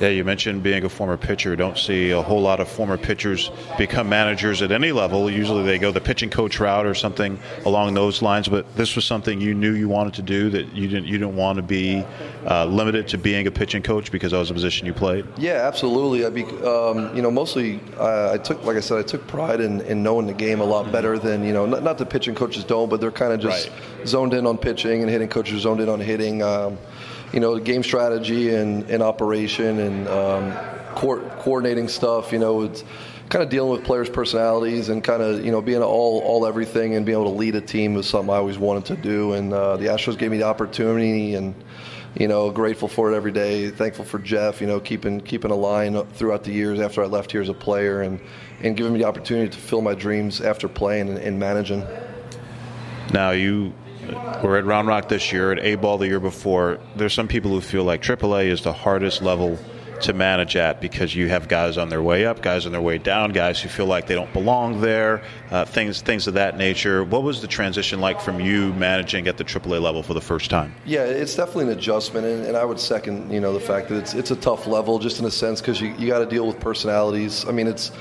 Yeah, 0.00 0.08
you 0.08 0.22
mentioned 0.22 0.62
being 0.62 0.84
a 0.84 0.88
former 0.88 1.16
pitcher. 1.16 1.56
Don't 1.56 1.76
see 1.76 2.10
a 2.10 2.22
whole 2.22 2.40
lot 2.40 2.60
of 2.60 2.68
former 2.68 2.96
pitchers 2.96 3.50
become 3.76 4.08
managers 4.08 4.62
at 4.62 4.70
any 4.70 4.92
level. 4.92 5.28
Usually 5.28 5.64
they 5.64 5.78
go 5.78 5.90
the 5.90 6.00
pitching 6.00 6.30
coach 6.30 6.60
route 6.60 6.86
or 6.86 6.94
something 6.94 7.38
along 7.64 7.94
those 7.94 8.22
lines. 8.22 8.48
But 8.48 8.76
this 8.76 8.94
was 8.94 9.04
something 9.04 9.40
you 9.40 9.54
knew 9.54 9.74
you 9.74 9.88
wanted 9.88 10.14
to 10.14 10.22
do 10.22 10.50
that 10.50 10.72
you 10.72 10.86
didn't 10.86 11.06
you 11.06 11.18
didn't 11.18 11.34
want 11.34 11.56
to 11.56 11.62
be 11.62 12.04
uh, 12.46 12.64
limited 12.66 13.08
to 13.08 13.18
being 13.18 13.48
a 13.48 13.50
pitching 13.50 13.82
coach 13.82 14.12
because 14.12 14.30
that 14.30 14.38
was 14.38 14.50
a 14.50 14.54
position 14.54 14.86
you 14.86 14.94
played. 14.94 15.26
Yeah, 15.36 15.66
absolutely. 15.66 16.24
I 16.24 16.30
be 16.30 16.44
um, 16.44 17.14
you 17.16 17.22
know 17.22 17.30
mostly 17.30 17.80
uh, 17.98 18.32
I 18.32 18.38
took 18.38 18.64
like 18.64 18.76
I 18.76 18.80
said 18.80 18.98
I 18.98 19.02
took 19.02 19.26
pride 19.26 19.60
in, 19.60 19.80
in 19.80 20.02
knowing 20.04 20.26
the 20.26 20.34
game 20.34 20.60
a 20.60 20.64
lot 20.64 20.92
better 20.92 21.18
than 21.18 21.44
you 21.44 21.52
know 21.52 21.66
not, 21.66 21.82
not 21.82 21.98
that 21.98 22.08
pitching 22.08 22.36
coaches 22.36 22.62
don't, 22.62 22.88
but 22.88 23.00
they're 23.00 23.10
kind 23.10 23.32
of 23.32 23.40
just 23.40 23.68
right. 23.68 24.06
zoned 24.06 24.32
in 24.32 24.46
on 24.46 24.58
pitching 24.58 25.02
and 25.02 25.10
hitting 25.10 25.28
coaches 25.28 25.62
zoned 25.62 25.80
in 25.80 25.88
on 25.88 25.98
hitting. 25.98 26.42
Um, 26.42 26.78
you 27.32 27.40
know, 27.40 27.58
game 27.58 27.82
strategy 27.82 28.54
and, 28.54 28.88
and 28.90 29.02
operation 29.02 29.78
and 29.80 30.08
um, 30.08 30.52
co- 30.94 31.28
coordinating 31.40 31.88
stuff. 31.88 32.32
You 32.32 32.38
know, 32.38 32.62
it's 32.62 32.84
kind 33.28 33.42
of 33.42 33.50
dealing 33.50 33.70
with 33.70 33.84
players' 33.84 34.08
personalities 34.08 34.88
and 34.88 35.04
kind 35.04 35.22
of 35.22 35.44
you 35.44 35.52
know 35.52 35.60
being 35.60 35.82
all 35.82 36.20
all 36.20 36.46
everything 36.46 36.94
and 36.94 37.04
being 37.04 37.18
able 37.18 37.30
to 37.30 37.36
lead 37.36 37.54
a 37.54 37.60
team 37.60 37.94
was 37.94 38.08
something 38.08 38.30
I 38.30 38.38
always 38.38 38.58
wanted 38.58 38.84
to 38.86 38.96
do. 38.96 39.32
And 39.34 39.52
uh, 39.52 39.76
the 39.76 39.86
Astros 39.86 40.18
gave 40.18 40.30
me 40.30 40.38
the 40.38 40.46
opportunity 40.46 41.34
and. 41.34 41.54
You 42.18 42.26
know, 42.26 42.50
grateful 42.50 42.88
for 42.88 43.12
it 43.12 43.16
every 43.16 43.30
day. 43.30 43.68
Thankful 43.68 44.04
for 44.04 44.18
Jeff. 44.18 44.60
You 44.60 44.66
know, 44.66 44.80
keeping 44.80 45.20
keeping 45.20 45.52
a 45.52 45.54
line 45.54 46.02
throughout 46.14 46.42
the 46.42 46.50
years 46.50 46.80
after 46.80 47.02
I 47.02 47.06
left 47.06 47.30
here 47.30 47.42
as 47.42 47.50
a 47.50 47.54
player, 47.54 48.00
and 48.00 48.18
and 48.62 48.76
giving 48.76 48.94
me 48.94 49.00
the 49.00 49.04
opportunity 49.04 49.50
to 49.50 49.56
fulfill 49.56 49.82
my 49.82 49.94
dreams 49.94 50.40
after 50.40 50.68
playing 50.68 51.10
and, 51.10 51.18
and 51.18 51.38
managing. 51.38 51.86
Now 53.12 53.32
you 53.32 53.72
we're 54.42 54.58
at 54.58 54.64
Round 54.64 54.88
Rock 54.88 55.08
this 55.08 55.32
year, 55.32 55.52
at 55.52 55.58
A 55.58 55.74
Ball 55.76 55.98
the 55.98 56.06
year 56.06 56.20
before. 56.20 56.78
There's 56.96 57.14
some 57.14 57.28
people 57.28 57.50
who 57.50 57.60
feel 57.60 57.84
like 57.84 58.02
AAA 58.02 58.46
is 58.46 58.62
the 58.62 58.72
hardest 58.72 59.22
level 59.22 59.58
to 60.00 60.12
manage 60.12 60.56
at 60.56 60.80
because 60.80 61.14
you 61.14 61.28
have 61.28 61.48
guys 61.48 61.76
on 61.76 61.88
their 61.88 62.02
way 62.02 62.24
up, 62.24 62.40
guys 62.40 62.66
on 62.66 62.72
their 62.72 62.80
way 62.80 62.98
down, 62.98 63.32
guys 63.32 63.60
who 63.60 63.68
feel 63.68 63.86
like 63.86 64.06
they 64.06 64.14
don't 64.14 64.32
belong 64.32 64.80
there, 64.80 65.22
uh, 65.50 65.64
things 65.64 66.00
things 66.02 66.26
of 66.26 66.34
that 66.34 66.56
nature. 66.56 67.04
What 67.04 67.22
was 67.22 67.40
the 67.40 67.48
transition 67.48 68.00
like 68.00 68.20
from 68.20 68.40
you 68.40 68.72
managing 68.74 69.26
at 69.28 69.36
the 69.36 69.44
AAA 69.44 69.80
level 69.80 70.02
for 70.02 70.14
the 70.14 70.20
first 70.20 70.50
time? 70.50 70.74
Yeah, 70.84 71.04
it's 71.04 71.34
definitely 71.34 71.72
an 71.72 71.78
adjustment, 71.78 72.26
and, 72.26 72.46
and 72.46 72.56
I 72.56 72.64
would 72.64 72.80
second 72.80 73.32
you 73.32 73.40
know 73.40 73.52
the 73.52 73.60
fact 73.60 73.88
that 73.88 73.98
it's 73.98 74.14
it's 74.14 74.30
a 74.30 74.36
tough 74.36 74.66
level 74.66 74.98
just 74.98 75.18
in 75.18 75.26
a 75.26 75.30
sense 75.30 75.60
because 75.60 75.80
you, 75.80 75.94
you 75.98 76.06
got 76.06 76.20
to 76.20 76.26
deal 76.26 76.46
with 76.46 76.60
personalities. 76.60 77.44
I 77.46 77.52
mean, 77.52 77.66
it's 77.66 77.92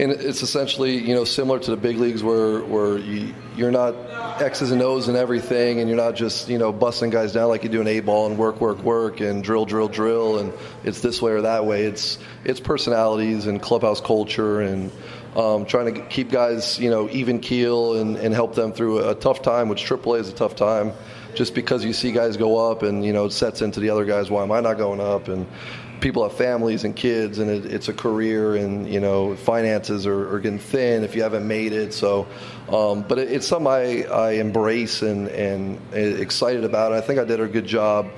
and 0.00 0.12
it's 0.12 0.42
essentially 0.42 0.96
you 0.96 1.14
know 1.14 1.24
similar 1.24 1.58
to 1.58 1.70
the 1.70 1.76
big 1.76 1.98
leagues 1.98 2.22
where 2.22 2.60
where 2.60 2.96
you, 2.96 3.34
you're 3.54 3.70
not 3.70 3.94
X's 4.40 4.70
and 4.70 4.80
O's 4.80 5.08
and 5.08 5.16
everything, 5.16 5.80
and 5.80 5.88
you're 5.88 5.98
not 5.98 6.14
just 6.14 6.48
you 6.48 6.56
know 6.56 6.72
busting 6.72 7.10
guys 7.10 7.32
down 7.32 7.48
like 7.50 7.62
you 7.64 7.68
do 7.68 7.82
an 7.82 7.86
A 7.86 8.00
ball 8.00 8.26
and 8.26 8.38
work, 8.38 8.60
work, 8.60 8.78
work, 8.78 9.20
and 9.20 9.44
drill, 9.44 9.66
drill, 9.66 9.88
drill, 9.88 10.38
and 10.38 10.52
it's 10.84 11.02
this 11.02 11.20
way 11.20 11.32
or 11.32 11.42
that 11.42 11.66
way. 11.66 11.82
It's 11.82 12.18
it's 12.44 12.60
personalities 12.60 13.46
and 13.46 13.60
clubhouse 13.60 14.00
culture 14.00 14.60
and 14.60 14.90
um, 15.36 15.66
trying 15.66 15.94
to 15.94 16.00
keep 16.06 16.30
guys 16.30 16.78
you 16.78 16.88
know 16.88 17.08
even 17.10 17.38
keel 17.38 17.96
and, 17.96 18.16
and 18.16 18.34
help 18.34 18.54
them 18.54 18.72
through 18.72 19.06
a 19.06 19.14
tough 19.14 19.42
time, 19.42 19.68
which 19.68 19.84
AAA 19.84 20.20
is 20.20 20.28
a 20.30 20.34
tough 20.34 20.56
time. 20.56 20.92
Just 21.34 21.54
because 21.54 21.84
you 21.84 21.92
see 21.92 22.10
guys 22.10 22.36
go 22.36 22.70
up 22.70 22.82
and 22.82 23.04
you 23.04 23.12
know 23.12 23.26
it 23.26 23.32
sets 23.32 23.60
into 23.60 23.80
the 23.80 23.90
other 23.90 24.04
guys, 24.06 24.30
why 24.30 24.42
am 24.42 24.50
I 24.50 24.60
not 24.60 24.78
going 24.78 25.00
up? 25.00 25.28
And 25.28 25.46
people 26.00 26.22
have 26.22 26.36
families 26.36 26.84
and 26.84 26.96
kids, 26.96 27.38
and 27.38 27.50
it, 27.50 27.66
it's 27.66 27.88
a 27.88 27.92
career, 27.92 28.56
and 28.56 28.88
you 28.88 29.00
know 29.00 29.36
finances 29.36 30.06
are, 30.06 30.34
are, 30.34 30.40
getting 30.40 30.58
thin 30.58 31.04
if 31.04 31.14
you 31.14 31.22
haven't 31.22 31.46
made 31.46 31.72
it. 31.72 31.92
So, 31.92 32.26
um, 32.68 33.02
but 33.02 33.18
it, 33.18 33.30
it's 33.30 33.46
something 33.46 33.66
I, 33.66 34.04
I 34.04 34.30
embrace 34.32 35.02
and 35.02 35.28
and 35.28 35.78
excited 35.92 36.64
about. 36.64 36.92
I 36.92 37.00
think 37.00 37.18
I 37.18 37.24
did 37.24 37.40
a 37.40 37.46
good 37.46 37.66
job. 37.66 38.10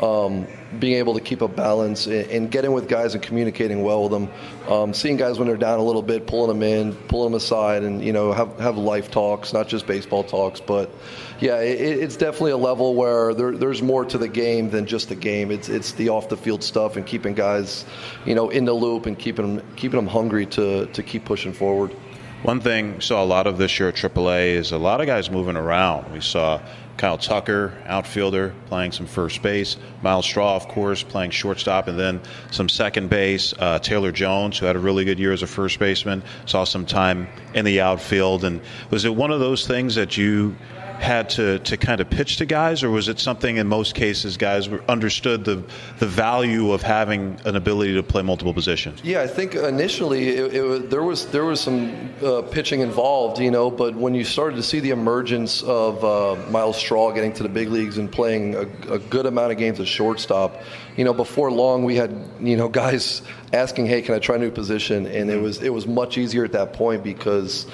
Um, 0.00 0.46
being 0.78 0.94
able 0.94 1.14
to 1.14 1.20
keep 1.20 1.42
a 1.42 1.48
balance 1.48 2.06
and, 2.06 2.50
getting 2.50 2.72
with 2.72 2.88
guys 2.88 3.14
and 3.14 3.22
communicating 3.22 3.82
well 3.82 4.02
with 4.04 4.12
them. 4.12 4.28
Um, 4.68 4.94
seeing 4.94 5.16
guys 5.16 5.38
when 5.38 5.46
they're 5.46 5.56
down 5.56 5.78
a 5.78 5.82
little 5.82 6.02
bit, 6.02 6.26
pulling 6.26 6.48
them 6.48 6.62
in, 6.62 6.94
pulling 7.08 7.32
them 7.32 7.36
aside, 7.36 7.82
and 7.82 8.02
you 8.02 8.12
know 8.12 8.32
have 8.32 8.58
have 8.58 8.78
life 8.78 9.10
talks, 9.10 9.52
not 9.52 9.68
just 9.68 9.86
baseball 9.86 10.24
talks. 10.24 10.60
But 10.60 10.90
yeah, 11.40 11.60
it, 11.60 11.80
it's 11.80 12.16
definitely 12.16 12.52
a 12.52 12.56
level 12.56 12.94
where 12.94 13.34
there, 13.34 13.52
there's 13.52 13.82
more 13.82 14.04
to 14.06 14.18
the 14.18 14.28
game 14.28 14.70
than 14.70 14.86
just 14.86 15.08
the 15.08 15.16
game. 15.16 15.50
It's 15.50 15.68
it's 15.68 15.92
the 15.92 16.08
off 16.08 16.28
the 16.28 16.36
field 16.36 16.62
stuff 16.62 16.96
and 16.96 17.06
keeping 17.06 17.34
guys, 17.34 17.84
you 18.24 18.34
know, 18.34 18.48
in 18.48 18.64
the 18.64 18.74
loop 18.74 19.06
and 19.06 19.18
keeping 19.18 19.56
them 19.56 19.76
keeping 19.76 19.98
them 19.98 20.06
hungry 20.06 20.46
to 20.46 20.86
to 20.86 21.02
keep 21.02 21.24
pushing 21.24 21.52
forward. 21.52 21.94
One 22.42 22.60
thing 22.60 23.02
saw 23.02 23.22
a 23.22 23.26
lot 23.26 23.46
of 23.46 23.58
this 23.58 23.78
year 23.78 23.90
at 23.90 23.96
AAA 23.96 24.52
is 24.52 24.72
a 24.72 24.78
lot 24.78 25.02
of 25.02 25.06
guys 25.06 25.30
moving 25.30 25.56
around. 25.56 26.10
We 26.10 26.22
saw 26.22 26.58
Kyle 27.00 27.16
Tucker, 27.16 27.72
outfielder, 27.86 28.52
playing 28.66 28.92
some 28.92 29.06
first 29.06 29.40
base. 29.40 29.78
Myles 30.02 30.26
Straw, 30.26 30.54
of 30.54 30.68
course, 30.68 31.02
playing 31.02 31.30
shortstop, 31.30 31.88
and 31.88 31.98
then 31.98 32.20
some 32.50 32.68
second 32.68 33.08
base. 33.08 33.54
Uh, 33.58 33.78
Taylor 33.78 34.12
Jones, 34.12 34.58
who 34.58 34.66
had 34.66 34.76
a 34.76 34.78
really 34.78 35.06
good 35.06 35.18
year 35.18 35.32
as 35.32 35.42
a 35.42 35.46
first 35.46 35.78
baseman, 35.78 36.22
saw 36.44 36.64
some 36.64 36.84
time 36.84 37.26
in 37.54 37.64
the 37.64 37.80
outfield. 37.80 38.44
And 38.44 38.60
was 38.90 39.06
it 39.06 39.14
one 39.14 39.30
of 39.30 39.40
those 39.40 39.66
things 39.66 39.94
that 39.94 40.18
you 40.18 40.54
had 41.00 41.30
to, 41.30 41.58
to 41.60 41.76
kind 41.78 42.00
of 42.00 42.10
pitch 42.10 42.36
to 42.36 42.46
guys, 42.46 42.82
or 42.82 42.90
was 42.90 43.08
it 43.08 43.18
something 43.18 43.56
in 43.56 43.66
most 43.66 43.94
cases 43.94 44.36
guys 44.36 44.68
understood 44.88 45.44
the 45.44 45.62
the 45.98 46.06
value 46.06 46.72
of 46.72 46.82
having 46.82 47.38
an 47.46 47.56
ability 47.56 47.94
to 47.94 48.02
play 48.02 48.22
multiple 48.22 48.52
positions? 48.52 49.00
Yeah, 49.02 49.22
I 49.22 49.26
think 49.26 49.54
initially 49.54 50.28
it, 50.28 50.54
it, 50.54 50.90
there 50.90 51.02
was 51.02 51.26
there 51.28 51.44
was 51.44 51.60
some 51.60 52.10
uh, 52.22 52.42
pitching 52.42 52.80
involved, 52.80 53.40
you 53.40 53.50
know, 53.50 53.70
but 53.70 53.94
when 53.94 54.14
you 54.14 54.24
started 54.24 54.56
to 54.56 54.62
see 54.62 54.80
the 54.80 54.90
emergence 54.90 55.62
of 55.62 56.04
uh, 56.04 56.36
Myles 56.50 56.76
Straw 56.76 57.12
getting 57.12 57.32
to 57.34 57.42
the 57.42 57.48
big 57.48 57.70
leagues 57.70 57.96
and 57.96 58.12
playing 58.12 58.54
a, 58.54 58.92
a 58.92 58.98
good 58.98 59.24
amount 59.24 59.52
of 59.52 59.58
games 59.58 59.80
as 59.80 59.88
shortstop, 59.88 60.62
you 60.96 61.04
know, 61.04 61.14
before 61.14 61.50
long 61.50 61.84
we 61.84 61.96
had 61.96 62.14
you 62.40 62.56
know 62.58 62.68
guys 62.68 63.22
asking, 63.54 63.86
"Hey, 63.86 64.02
can 64.02 64.14
I 64.14 64.18
try 64.18 64.36
a 64.36 64.38
new 64.38 64.50
position?" 64.50 65.06
And 65.06 65.30
it 65.30 65.40
was 65.40 65.62
it 65.62 65.70
was 65.70 65.86
much 65.86 66.18
easier 66.18 66.44
at 66.44 66.52
that 66.52 66.74
point 66.74 67.02
because 67.02 67.66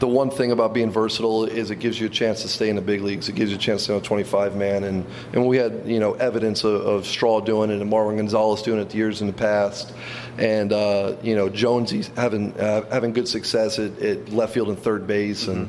the 0.00 0.08
one 0.08 0.30
thing 0.30 0.52
about 0.52 0.74
being 0.74 0.90
versatile 0.90 1.44
is 1.44 1.70
it 1.70 1.80
gives 1.80 1.98
you 1.98 2.06
a 2.06 2.10
chance 2.10 2.42
to 2.42 2.48
stay 2.48 2.68
in 2.68 2.76
the 2.76 2.82
big 2.82 3.02
leagues. 3.02 3.28
It 3.28 3.34
gives 3.34 3.50
you 3.50 3.56
a 3.56 3.60
chance 3.60 3.86
to 3.86 3.92
know 3.92 4.00
25 4.00 4.56
man, 4.56 4.84
and 4.84 5.04
and 5.32 5.46
we 5.46 5.56
had 5.56 5.82
you 5.86 5.98
know 5.98 6.14
evidence 6.14 6.64
of, 6.64 6.80
of 6.82 7.06
Straw 7.06 7.40
doing 7.40 7.70
it 7.70 7.80
and 7.80 7.90
Marwin 7.90 8.16
Gonzalez 8.16 8.62
doing 8.62 8.80
it 8.80 8.94
years 8.94 9.20
in 9.20 9.26
the 9.26 9.32
past, 9.32 9.92
and 10.38 10.72
uh, 10.72 11.16
you 11.22 11.34
know 11.34 11.48
Jonesy 11.48 12.04
having 12.16 12.58
uh, 12.58 12.88
having 12.90 13.12
good 13.12 13.28
success 13.28 13.78
at, 13.78 13.98
at, 14.00 14.28
left 14.30 14.54
field 14.54 14.68
and 14.68 14.78
third 14.78 15.06
base 15.06 15.42
mm-hmm. 15.44 15.62
and. 15.62 15.68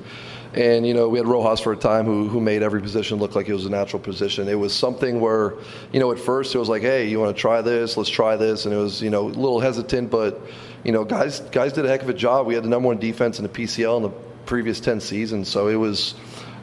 And 0.51 0.83
you 0.83 0.95
know, 0.95 1.09
we 1.09 1.19
had 1.19 1.27
Rojas 1.27 1.59
for 1.59 1.73
a 1.73 1.77
time 1.77 2.05
who 2.05 2.27
who 2.27 2.41
made 2.41 2.63
every 2.63 2.81
position 2.81 3.19
look 3.19 3.35
like 3.35 3.47
it 3.47 3.53
was 3.53 3.67
a 3.67 3.69
natural 3.69 4.01
position. 4.01 4.47
It 4.47 4.57
was 4.57 4.73
something 4.73 5.19
where, 5.19 5.53
you 5.93 5.99
know, 5.99 6.11
at 6.11 6.17
first 6.17 6.55
it 6.55 6.57
was 6.57 6.67
like, 6.67 6.81
hey, 6.81 7.07
you 7.07 7.19
want 7.19 7.35
to 7.35 7.39
try 7.39 7.61
this? 7.61 7.97
Let's 7.97 8.09
try 8.09 8.35
this. 8.35 8.65
And 8.65 8.73
it 8.73 8.77
was, 8.77 8.99
you 8.99 9.11
know, 9.11 9.27
a 9.27 9.29
little 9.29 9.59
hesitant, 9.59 10.09
but 10.09 10.41
you 10.83 10.91
know, 10.91 11.03
guys 11.03 11.39
guys 11.39 11.73
did 11.73 11.85
a 11.85 11.89
heck 11.89 12.01
of 12.01 12.09
a 12.09 12.13
job. 12.13 12.47
We 12.47 12.55
had 12.55 12.63
the 12.63 12.69
number 12.69 12.87
one 12.87 12.99
defense 12.99 13.39
in 13.39 13.43
the 13.43 13.49
PCL 13.49 13.97
in 13.97 14.03
the 14.03 14.09
previous 14.45 14.79
ten 14.79 14.99
seasons, 14.99 15.47
so 15.47 15.67
it 15.67 15.75
was 15.75 16.15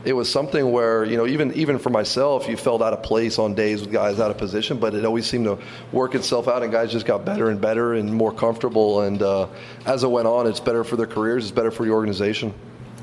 it 0.07 0.15
was 0.15 0.31
something 0.31 0.71
where 0.71 1.05
you 1.05 1.17
know 1.17 1.27
even 1.27 1.53
even 1.55 1.79
for 1.79 1.91
myself 1.91 2.49
you 2.49 2.57
felt 2.57 2.81
out 2.81 2.93
of 2.93 3.03
place 3.03 3.39
on 3.39 3.55
days 3.55 3.81
with 3.81 3.93
guys 3.93 4.21
out 4.21 4.31
of 4.31 4.39
position 4.39 4.79
but 4.79 4.95
it 4.95 5.05
always 5.05 5.27
seemed 5.27 5.45
to 5.45 5.59
work 5.91 6.15
itself 6.15 6.47
out 6.47 6.63
and 6.63 6.71
guys 6.71 6.93
just 6.93 7.05
got 7.05 7.25
better 7.25 7.51
and 7.51 7.61
better 7.61 7.95
and 7.95 8.15
more 8.15 8.33
comfortable 8.33 9.01
and 9.01 9.21
uh, 9.21 9.49
as 9.85 10.05
it 10.05 10.11
went 10.11 10.29
on 10.29 10.47
it's 10.47 10.61
better 10.61 10.85
for 10.85 10.95
their 10.95 11.09
careers 11.09 11.45
it's 11.45 11.51
better 11.51 11.73
for 11.73 11.85
the 11.85 11.91
organization 11.91 12.55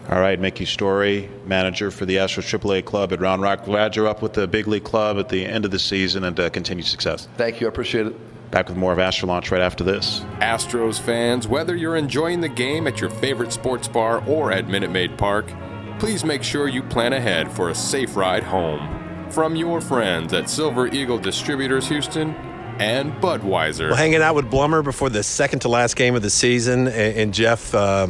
all 0.09 0.19
right, 0.19 0.37
Mickey 0.37 0.65
Storey, 0.65 1.29
manager 1.45 1.89
for 1.89 2.05
the 2.05 2.17
Astros 2.17 2.59
AAA 2.59 2.83
club 2.83 3.13
at 3.13 3.21
Round 3.21 3.41
Rock. 3.41 3.63
Glad 3.63 3.95
you're 3.95 4.05
up 4.05 4.21
with 4.21 4.33
the 4.33 4.45
big 4.45 4.67
league 4.67 4.83
club 4.83 5.17
at 5.17 5.29
the 5.29 5.45
end 5.45 5.63
of 5.63 5.71
the 5.71 5.79
season 5.79 6.25
and 6.25 6.37
uh, 6.37 6.49
continued 6.49 6.87
success. 6.87 7.29
Thank 7.37 7.61
you. 7.61 7.67
I 7.67 7.69
appreciate 7.69 8.07
it. 8.07 8.15
Back 8.53 8.69
with 8.69 8.77
more 8.77 8.93
of 8.93 8.99
Astro 8.99 9.29
Launch 9.29 9.49
right 9.49 9.63
after 9.63 9.83
this. 9.83 10.19
Astros 10.37 10.99
fans, 10.99 11.47
whether 11.47 11.75
you're 11.75 11.95
enjoying 11.95 12.39
the 12.39 12.47
game 12.47 12.85
at 12.85 13.01
your 13.01 13.09
favorite 13.09 13.51
sports 13.51 13.87
bar 13.87 14.23
or 14.27 14.51
at 14.51 14.67
Minute 14.67 14.91
Maid 14.91 15.17
Park, 15.17 15.51
please 15.97 16.23
make 16.23 16.43
sure 16.43 16.67
you 16.67 16.83
plan 16.83 17.13
ahead 17.13 17.51
for 17.51 17.71
a 17.71 17.75
safe 17.75 18.15
ride 18.15 18.43
home. 18.43 19.31
From 19.31 19.55
your 19.55 19.81
friends 19.81 20.33
at 20.33 20.51
Silver 20.51 20.85
Eagle 20.85 21.17
Distributors 21.17 21.87
Houston 21.87 22.35
and 22.77 23.11
Budweiser. 23.13 23.87
Well, 23.87 23.95
hanging 23.95 24.21
out 24.21 24.35
with 24.35 24.51
Blummer 24.51 24.83
before 24.83 25.09
the 25.09 25.23
second 25.23 25.61
to 25.61 25.67
last 25.67 25.95
game 25.95 26.13
of 26.13 26.21
the 26.21 26.29
season, 26.29 26.87
and, 26.87 27.17
and 27.17 27.33
Geoff. 27.33 27.73
Uh, 27.73 28.07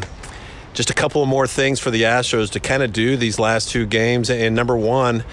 just 0.74 0.90
a 0.90 0.94
couple 0.94 1.24
of 1.24 1.30
more 1.30 1.48
things 1.48 1.80
for 1.80 1.90
the 1.90 2.02
Astros 2.02 2.52
to 2.52 2.60
kind 2.60 2.84
of 2.84 2.92
do 2.92 3.16
these 3.16 3.40
last 3.40 3.70
two 3.70 3.86
games. 3.86 4.30
And 4.30 4.56
number 4.56 4.76
one, 4.76 5.24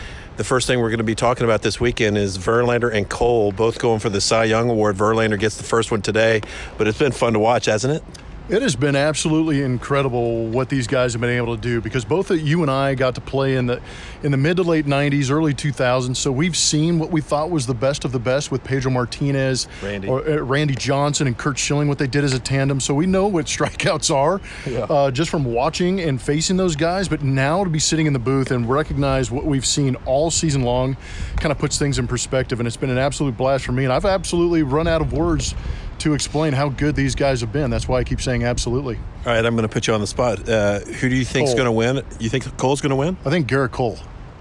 the 0.40 0.44
first 0.44 0.66
thing 0.66 0.80
we're 0.80 0.88
going 0.88 0.96
to 0.96 1.04
be 1.04 1.14
talking 1.14 1.44
about 1.44 1.60
this 1.60 1.78
weekend 1.78 2.16
is 2.16 2.38
Verlander 2.38 2.90
and 2.90 3.06
Cole 3.06 3.52
both 3.52 3.78
going 3.78 4.00
for 4.00 4.08
the 4.08 4.22
Cy 4.22 4.44
Young 4.44 4.70
Award. 4.70 4.96
Verlander 4.96 5.38
gets 5.38 5.58
the 5.58 5.64
first 5.64 5.90
one 5.90 6.00
today, 6.00 6.40
but 6.78 6.88
it's 6.88 6.98
been 6.98 7.12
fun 7.12 7.34
to 7.34 7.38
watch, 7.38 7.66
hasn't 7.66 7.96
it? 7.96 8.02
It 8.50 8.62
has 8.62 8.74
been 8.74 8.96
absolutely 8.96 9.62
incredible 9.62 10.44
what 10.46 10.68
these 10.68 10.88
guys 10.88 11.12
have 11.12 11.20
been 11.20 11.30
able 11.30 11.54
to 11.54 11.62
do 11.62 11.80
because 11.80 12.04
both 12.04 12.32
you 12.32 12.62
and 12.62 12.70
I 12.70 12.96
got 12.96 13.14
to 13.14 13.20
play 13.20 13.54
in 13.54 13.66
the 13.66 13.80
in 14.24 14.32
the 14.32 14.36
mid 14.36 14.56
to 14.56 14.64
late 14.64 14.86
90s, 14.86 15.30
early 15.30 15.54
2000s. 15.54 16.16
So 16.16 16.32
we've 16.32 16.56
seen 16.56 16.98
what 16.98 17.12
we 17.12 17.20
thought 17.20 17.50
was 17.50 17.66
the 17.66 17.74
best 17.74 18.04
of 18.04 18.10
the 18.10 18.18
best 18.18 18.50
with 18.50 18.64
Pedro 18.64 18.90
Martinez, 18.90 19.68
Randy, 19.80 20.08
or, 20.08 20.28
uh, 20.28 20.38
Randy 20.38 20.74
Johnson, 20.74 21.28
and 21.28 21.38
Curt 21.38 21.58
Schilling, 21.58 21.86
what 21.86 21.98
they 21.98 22.08
did 22.08 22.24
as 22.24 22.32
a 22.32 22.40
tandem. 22.40 22.80
So 22.80 22.92
we 22.92 23.06
know 23.06 23.28
what 23.28 23.46
strikeouts 23.60 24.12
are 24.12 24.40
yeah. 24.66 24.80
uh, 24.80 25.12
just 25.12 25.30
from 25.30 25.44
watching 25.44 26.00
and 26.00 26.20
facing 26.20 26.56
those 26.56 26.74
guys. 26.74 27.08
But 27.08 27.22
now 27.22 27.62
to 27.62 27.70
be 27.70 27.78
sitting 27.78 28.06
in 28.06 28.12
the 28.12 28.18
booth 28.18 28.50
and 28.50 28.68
recognize 28.68 29.30
what 29.30 29.44
we've 29.44 29.66
seen 29.66 29.94
all 30.06 30.28
season 30.28 30.62
long 30.62 30.96
kind 31.36 31.52
of 31.52 31.58
puts 31.58 31.78
things 31.78 32.00
in 32.00 32.08
perspective. 32.08 32.58
And 32.58 32.66
it's 32.66 32.76
been 32.76 32.90
an 32.90 32.98
absolute 32.98 33.36
blast 33.36 33.64
for 33.64 33.72
me. 33.72 33.84
And 33.84 33.92
I've 33.92 34.04
absolutely 34.04 34.64
run 34.64 34.88
out 34.88 35.02
of 35.02 35.12
words 35.12 35.54
to 36.00 36.14
explain 36.14 36.52
how 36.52 36.68
good 36.68 36.96
these 36.96 37.14
guys 37.14 37.40
have 37.40 37.52
been. 37.52 37.70
That's 37.70 37.88
why 37.88 37.98
I 37.98 38.04
keep 38.04 38.20
saying 38.20 38.44
absolutely. 38.44 38.96
All 38.96 39.32
right, 39.32 39.44
I'm 39.44 39.54
going 39.54 39.68
to 39.68 39.72
put 39.72 39.86
you 39.86 39.94
on 39.94 40.00
the 40.00 40.06
spot. 40.06 40.48
Uh, 40.48 40.80
who 40.80 41.08
do 41.08 41.16
you 41.16 41.24
think 41.24 41.48
is 41.48 41.54
going 41.54 41.66
to 41.66 41.72
win? 41.72 42.02
You 42.18 42.28
think 42.28 42.56
Cole's 42.56 42.80
going 42.80 42.90
to 42.90 42.96
win? 42.96 43.16
I 43.24 43.30
think 43.30 43.48
Gerrit 43.48 43.70
Cole. 43.72 43.98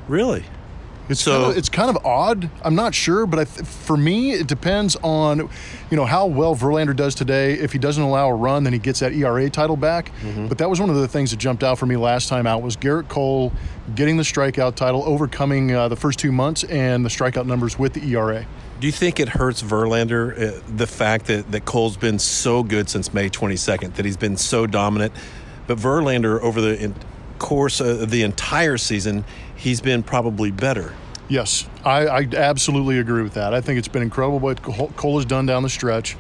Really? 0.08 0.44
It's 1.10 1.22
so 1.22 1.32
kind 1.32 1.52
of, 1.52 1.58
it's 1.58 1.70
kind 1.70 1.90
of 1.90 2.06
odd. 2.06 2.50
I'm 2.64 2.76
not 2.76 2.94
sure, 2.94 3.26
but 3.26 3.48
th- 3.48 3.68
for 3.68 3.98
me, 3.98 4.32
it 4.32 4.48
depends 4.48 4.96
on, 4.98 5.50
you 5.90 5.98
know, 5.98 6.06
how 6.06 6.28
well 6.28 6.56
Verlander 6.56 6.96
does 6.96 7.16
today. 7.16 7.54
If 7.54 7.74
he 7.74 7.80
doesn't 7.80 8.02
allow 8.02 8.30
a 8.30 8.36
run, 8.36 8.64
then 8.64 8.74
he 8.74 8.80
gets 8.80 9.00
that 9.00 9.14
ERA 9.14 9.50
title 9.50 9.76
back. 9.76 10.12
Mm-hmm. 10.22 10.48
But 10.48 10.60
that 10.60 10.70
was 10.70 10.80
one 10.80 10.92
of 10.92 10.98
the 10.98 11.08
things 11.08 11.32
that 11.32 11.38
jumped 11.38 11.64
out 11.64 11.80
for 11.80 11.88
me 11.88 11.98
last 11.98 12.30
time 12.30 12.46
out 12.46 12.62
was 12.62 12.78
Gerrit 12.78 13.08
Cole 13.08 13.52
getting 13.96 14.18
the 14.18 14.24
strikeout 14.24 14.76
title, 14.76 15.04
overcoming 15.04 15.74
uh, 15.74 15.88
the 15.88 15.96
first 15.96 16.20
two 16.20 16.32
months 16.32 16.64
and 16.66 17.04
the 17.04 17.10
strikeout 17.10 17.48
numbers 17.48 17.80
with 17.80 17.94
the 17.94 18.14
ERA. 18.14 18.46
Do 18.80 18.88
you 18.88 18.94
think 18.94 19.20
it 19.20 19.28
hurts 19.28 19.62
Verlander 19.62 20.32
uh, 20.32 20.62
the 20.74 20.88
fact 20.88 21.26
that, 21.26 21.52
that 21.52 21.66
Cole's 21.66 21.98
been 21.98 22.18
so 22.18 22.64
good 22.64 22.90
since 22.90 23.14
May 23.14 23.30
22nd, 23.30 23.96
that 23.96 24.06
he's 24.06 24.16
been 24.16 24.38
so 24.38 24.66
dominant? 24.66 25.12
But 25.68 25.78
Verlander, 25.78 26.40
over 26.42 26.62
the 26.62 26.94
course 27.40 27.82
of 27.82 28.10
the 28.10 28.24
entire 28.24 28.78
season, 28.78 29.26
he's 29.54 29.82
been 29.82 30.02
probably 30.02 30.50
better. 30.52 30.96
Yes, 31.28 31.68
I, 31.84 32.08
I 32.08 32.28
absolutely 32.34 33.00
agree 33.00 33.22
with 33.22 33.34
that. 33.34 33.54
I 33.54 33.60
think 33.60 33.78
it's 33.78 33.90
been 33.90 34.02
incredible 34.02 34.40
what 34.40 34.64
Cole 34.64 35.18
has 35.18 35.26
done 35.26 35.46
down 35.46 35.64
the 35.64 35.70
stretch. 35.70 36.16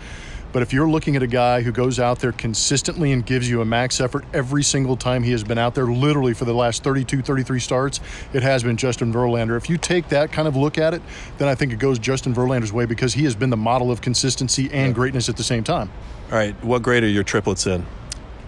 But 0.51 0.63
if 0.63 0.73
you're 0.73 0.89
looking 0.89 1.15
at 1.15 1.21
a 1.21 1.27
guy 1.27 1.61
who 1.61 1.71
goes 1.71 1.99
out 1.99 2.19
there 2.19 2.31
consistently 2.31 3.11
and 3.11 3.23
gives 3.23 3.47
you 3.47 3.61
a 3.61 3.65
max 3.65 4.01
effort 4.01 4.25
every 4.33 4.63
single 4.63 4.97
time 4.97 5.21
he 5.21 5.31
has 5.31 5.43
been 5.43 5.59
out 5.59 5.75
there, 5.75 5.85
literally 5.85 6.33
for 6.33 6.45
the 6.45 6.53
last 6.53 6.83
32, 6.83 7.21
33 7.21 7.59
starts, 7.59 7.99
it 8.33 8.41
has 8.41 8.63
been 8.63 8.75
Justin 8.75 9.13
Verlander. 9.13 9.57
If 9.57 9.69
you 9.69 9.77
take 9.77 10.09
that 10.09 10.31
kind 10.31 10.47
of 10.47 10.55
look 10.55 10.79
at 10.79 10.95
it, 10.95 11.03
then 11.37 11.47
I 11.47 11.53
think 11.53 11.71
it 11.71 11.77
goes 11.77 11.99
Justin 11.99 12.33
Verlander's 12.33 12.73
way 12.73 12.85
because 12.85 13.13
he 13.13 13.25
has 13.25 13.35
been 13.35 13.51
the 13.51 13.57
model 13.57 13.91
of 13.91 14.01
consistency 14.01 14.71
and 14.71 14.95
greatness 14.95 15.29
at 15.29 15.37
the 15.37 15.43
same 15.43 15.63
time. 15.63 15.91
All 16.31 16.37
right, 16.37 16.55
what 16.63 16.81
grade 16.81 17.03
are 17.03 17.07
your 17.07 17.23
triplets 17.23 17.67
in? 17.67 17.85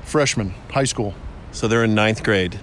Freshman, 0.04 0.56
high 0.72 0.86
school. 0.86 1.14
So 1.52 1.68
they're 1.68 1.84
in 1.84 1.94
ninth 1.94 2.24
grade. 2.24 2.60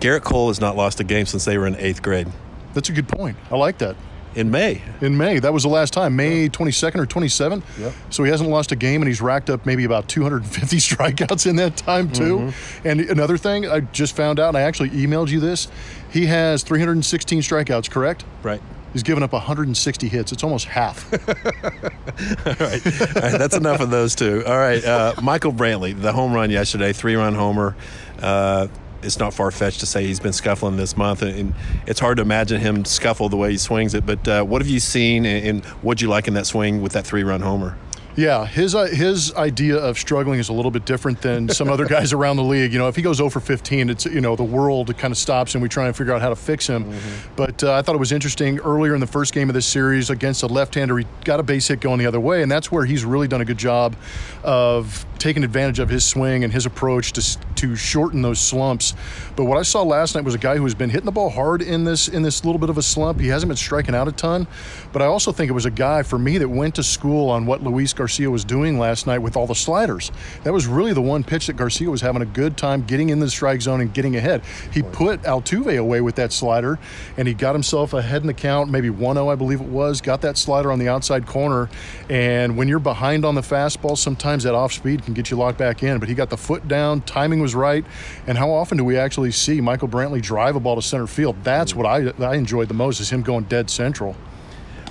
Gerrit 0.00 0.22
Cole 0.22 0.48
has 0.48 0.60
not 0.60 0.74
lost 0.74 1.00
a 1.00 1.04
game 1.04 1.26
since 1.26 1.44
they 1.44 1.58
were 1.58 1.66
in 1.66 1.76
eighth 1.76 2.02
grade. 2.02 2.28
That's 2.72 2.88
a 2.88 2.92
good 2.92 3.08
point. 3.08 3.36
I 3.50 3.56
like 3.56 3.78
that 3.78 3.94
in 4.34 4.50
May. 4.50 4.82
In 5.00 5.16
May, 5.16 5.38
that 5.38 5.52
was 5.52 5.62
the 5.62 5.68
last 5.68 5.92
time, 5.92 6.16
May 6.16 6.48
22nd 6.48 6.96
or 6.96 7.06
27th. 7.06 7.62
Yeah. 7.78 7.92
So 8.10 8.24
he 8.24 8.30
hasn't 8.30 8.50
lost 8.50 8.72
a 8.72 8.76
game, 8.76 9.00
and 9.02 9.08
he's 9.08 9.20
racked 9.20 9.50
up 9.50 9.66
maybe 9.66 9.84
about 9.84 10.08
250 10.08 10.76
strikeouts 10.78 11.46
in 11.46 11.56
that 11.56 11.76
time 11.76 12.10
too. 12.10 12.38
Mm-hmm. 12.38 12.88
And 12.88 13.00
another 13.00 13.36
thing 13.36 13.66
I 13.66 13.80
just 13.80 14.16
found 14.16 14.40
out, 14.40 14.48
and 14.48 14.56
I 14.56 14.62
actually 14.62 14.90
emailed 14.90 15.28
you 15.28 15.40
this. 15.40 15.68
He 16.10 16.26
has 16.26 16.62
316 16.62 17.40
strikeouts, 17.40 17.90
correct? 17.90 18.24
Right. 18.42 18.62
He's 18.92 19.02
given 19.02 19.24
up 19.24 19.32
160 19.32 20.08
hits. 20.08 20.30
It's 20.30 20.44
almost 20.44 20.66
half. 20.66 21.12
All, 21.28 21.34
right. 21.34 22.46
All 22.46 22.68
right. 22.68 23.38
That's 23.38 23.56
enough 23.56 23.80
of 23.80 23.90
those 23.90 24.14
two. 24.14 24.44
All 24.46 24.56
right. 24.56 24.84
Uh, 24.84 25.14
Michael 25.20 25.52
Brantley, 25.52 26.00
the 26.00 26.12
home 26.12 26.32
run 26.32 26.48
yesterday, 26.50 26.92
three 26.92 27.16
run 27.16 27.34
homer. 27.34 27.74
Uh, 28.22 28.68
it's 29.04 29.18
not 29.18 29.34
far 29.34 29.50
fetched 29.50 29.80
to 29.80 29.86
say 29.86 30.06
he's 30.06 30.20
been 30.20 30.32
scuffling 30.32 30.76
this 30.76 30.96
month, 30.96 31.22
and 31.22 31.54
it's 31.86 32.00
hard 32.00 32.16
to 32.16 32.22
imagine 32.22 32.60
him 32.60 32.84
scuffle 32.84 33.28
the 33.28 33.36
way 33.36 33.50
he 33.52 33.58
swings 33.58 33.94
it. 33.94 34.06
But 34.06 34.26
uh, 34.26 34.44
what 34.44 34.62
have 34.62 34.68
you 34.68 34.80
seen, 34.80 35.26
and 35.26 35.64
what'd 35.82 36.00
you 36.00 36.08
like 36.08 36.28
in 36.28 36.34
that 36.34 36.46
swing 36.46 36.82
with 36.82 36.92
that 36.92 37.06
three 37.06 37.22
run 37.22 37.40
homer? 37.40 37.76
Yeah, 38.16 38.46
his 38.46 38.74
uh, 38.74 38.84
his 38.84 39.34
idea 39.34 39.76
of 39.76 39.98
struggling 39.98 40.38
is 40.38 40.48
a 40.48 40.52
little 40.52 40.70
bit 40.70 40.84
different 40.84 41.20
than 41.20 41.48
some 41.48 41.68
other 41.68 41.84
guys 41.84 42.12
around 42.12 42.36
the 42.36 42.44
league. 42.44 42.72
You 42.72 42.78
know, 42.78 42.86
if 42.86 42.94
he 42.94 43.02
goes 43.02 43.20
over 43.20 43.40
15, 43.40 43.90
it's 43.90 44.06
you 44.06 44.20
know 44.20 44.36
the 44.36 44.44
world 44.44 44.96
kind 44.96 45.10
of 45.10 45.18
stops 45.18 45.54
and 45.54 45.62
we 45.62 45.68
try 45.68 45.86
and 45.86 45.96
figure 45.96 46.12
out 46.12 46.20
how 46.20 46.28
to 46.28 46.36
fix 46.36 46.66
him. 46.66 46.84
Mm-hmm. 46.84 47.34
But 47.34 47.64
uh, 47.64 47.74
I 47.74 47.82
thought 47.82 47.96
it 47.96 47.98
was 47.98 48.12
interesting 48.12 48.60
earlier 48.60 48.94
in 48.94 49.00
the 49.00 49.06
first 49.06 49.34
game 49.34 49.50
of 49.50 49.54
this 49.54 49.66
series 49.66 50.10
against 50.10 50.42
a 50.44 50.46
left-hander, 50.46 50.98
he 50.98 51.06
got 51.24 51.40
a 51.40 51.42
base 51.42 51.66
hit 51.66 51.80
going 51.80 51.98
the 51.98 52.06
other 52.06 52.20
way, 52.20 52.42
and 52.42 52.50
that's 52.50 52.70
where 52.70 52.84
he's 52.84 53.04
really 53.04 53.26
done 53.26 53.40
a 53.40 53.44
good 53.44 53.58
job 53.58 53.96
of 54.44 55.04
taking 55.18 55.44
advantage 55.44 55.78
of 55.78 55.88
his 55.88 56.04
swing 56.04 56.44
and 56.44 56.52
his 56.52 56.66
approach 56.66 57.12
to 57.12 57.38
to 57.56 57.76
shorten 57.76 58.22
those 58.22 58.40
slumps. 58.40 58.94
But 59.36 59.44
what 59.44 59.58
I 59.58 59.62
saw 59.62 59.82
last 59.82 60.14
night 60.14 60.24
was 60.24 60.34
a 60.34 60.38
guy 60.38 60.56
who 60.56 60.64
has 60.64 60.74
been 60.74 60.90
hitting 60.90 61.06
the 61.06 61.12
ball 61.12 61.30
hard 61.30 61.62
in 61.62 61.84
this 61.84 62.08
in 62.08 62.22
this 62.22 62.44
little 62.44 62.58
bit 62.58 62.70
of 62.70 62.78
a 62.78 62.82
slump. 62.82 63.20
He 63.20 63.28
hasn't 63.28 63.48
been 63.48 63.56
striking 63.56 63.94
out 63.94 64.08
a 64.08 64.12
ton, 64.12 64.46
but 64.92 65.02
I 65.02 65.06
also 65.06 65.32
think 65.32 65.50
it 65.50 65.54
was 65.54 65.64
a 65.64 65.70
guy 65.70 66.02
for 66.02 66.18
me 66.18 66.38
that 66.38 66.48
went 66.48 66.74
to 66.76 66.82
school 66.82 67.30
on 67.30 67.46
what 67.46 67.62
Luis 67.62 67.92
Garcia 67.92 68.30
was 68.30 68.44
doing 68.44 68.78
last 68.78 69.06
night 69.06 69.18
with 69.18 69.36
all 69.36 69.46
the 69.46 69.54
sliders. 69.54 70.12
That 70.42 70.52
was 70.52 70.66
really 70.66 70.92
the 70.92 71.02
one 71.02 71.24
pitch 71.24 71.46
that 71.46 71.54
Garcia 71.54 71.90
was 71.90 72.00
having 72.00 72.22
a 72.22 72.26
good 72.26 72.56
time 72.56 72.82
getting 72.82 73.10
in 73.10 73.18
the 73.18 73.30
strike 73.30 73.62
zone 73.62 73.80
and 73.80 73.92
getting 73.92 74.16
ahead. 74.16 74.42
He 74.72 74.82
put 74.82 75.22
Altuve 75.22 75.78
away 75.78 76.00
with 76.00 76.16
that 76.16 76.32
slider, 76.32 76.78
and 77.16 77.26
he 77.26 77.34
got 77.34 77.54
himself 77.54 77.94
ahead 77.94 78.20
in 78.20 78.26
the 78.26 78.34
count, 78.34 78.70
maybe 78.70 78.90
1 78.90 79.16
0, 79.16 79.28
I 79.28 79.34
believe 79.34 79.60
it 79.60 79.68
was. 79.68 80.00
Got 80.00 80.20
that 80.22 80.36
slider 80.36 80.70
on 80.70 80.78
the 80.78 80.88
outside 80.88 81.26
corner. 81.26 81.70
And 82.10 82.56
when 82.56 82.68
you're 82.68 82.78
behind 82.78 83.24
on 83.24 83.34
the 83.34 83.40
fastball, 83.40 83.96
sometimes 83.96 84.44
that 84.44 84.54
off 84.54 84.72
speed 84.72 85.04
can 85.04 85.13
get 85.14 85.30
you 85.30 85.36
locked 85.36 85.58
back 85.58 85.82
in. 85.82 85.98
But 85.98 86.08
he 86.08 86.14
got 86.14 86.30
the 86.30 86.36
foot 86.36 86.66
down, 86.68 87.00
timing 87.02 87.40
was 87.40 87.54
right. 87.54 87.84
And 88.26 88.36
how 88.36 88.50
often 88.50 88.78
do 88.78 88.84
we 88.84 88.96
actually 88.98 89.32
see 89.32 89.60
Michael 89.60 89.88
Brantley 89.88 90.20
drive 90.20 90.56
a 90.56 90.60
ball 90.60 90.76
to 90.76 90.82
center 90.82 91.06
field? 91.06 91.36
That's 91.42 91.74
what 91.74 91.86
I, 91.86 92.12
I 92.24 92.36
enjoyed 92.36 92.68
the 92.68 92.74
most, 92.74 93.00
is 93.00 93.10
him 93.10 93.22
going 93.22 93.44
dead 93.44 93.70
central 93.70 94.16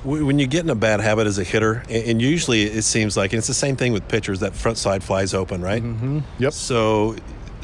when 0.03 0.38
you 0.38 0.48
get 0.48 0.63
in 0.63 0.70
a 0.70 0.75
bad 0.75 1.00
habit 1.00 1.27
as 1.27 1.38
a 1.38 1.44
hitter, 1.44 1.84
and 1.89 2.22
usually 2.22 2.63
it 2.63 2.84
seems 2.84 3.15
like, 3.15 3.32
and 3.32 3.38
it's 3.38 3.48
the 3.48 3.53
same 3.53 3.77
thing 3.77 3.94
with 3.94 4.06
pitchers, 4.08 4.42
that 4.42 4.53
front 4.53 4.77
side 4.77 5.01
flies 5.01 5.34
open, 5.34 5.62
right? 5.62 5.82
Mm-hmm. 5.82 6.20
Yep. 6.39 6.53
So, 6.53 7.15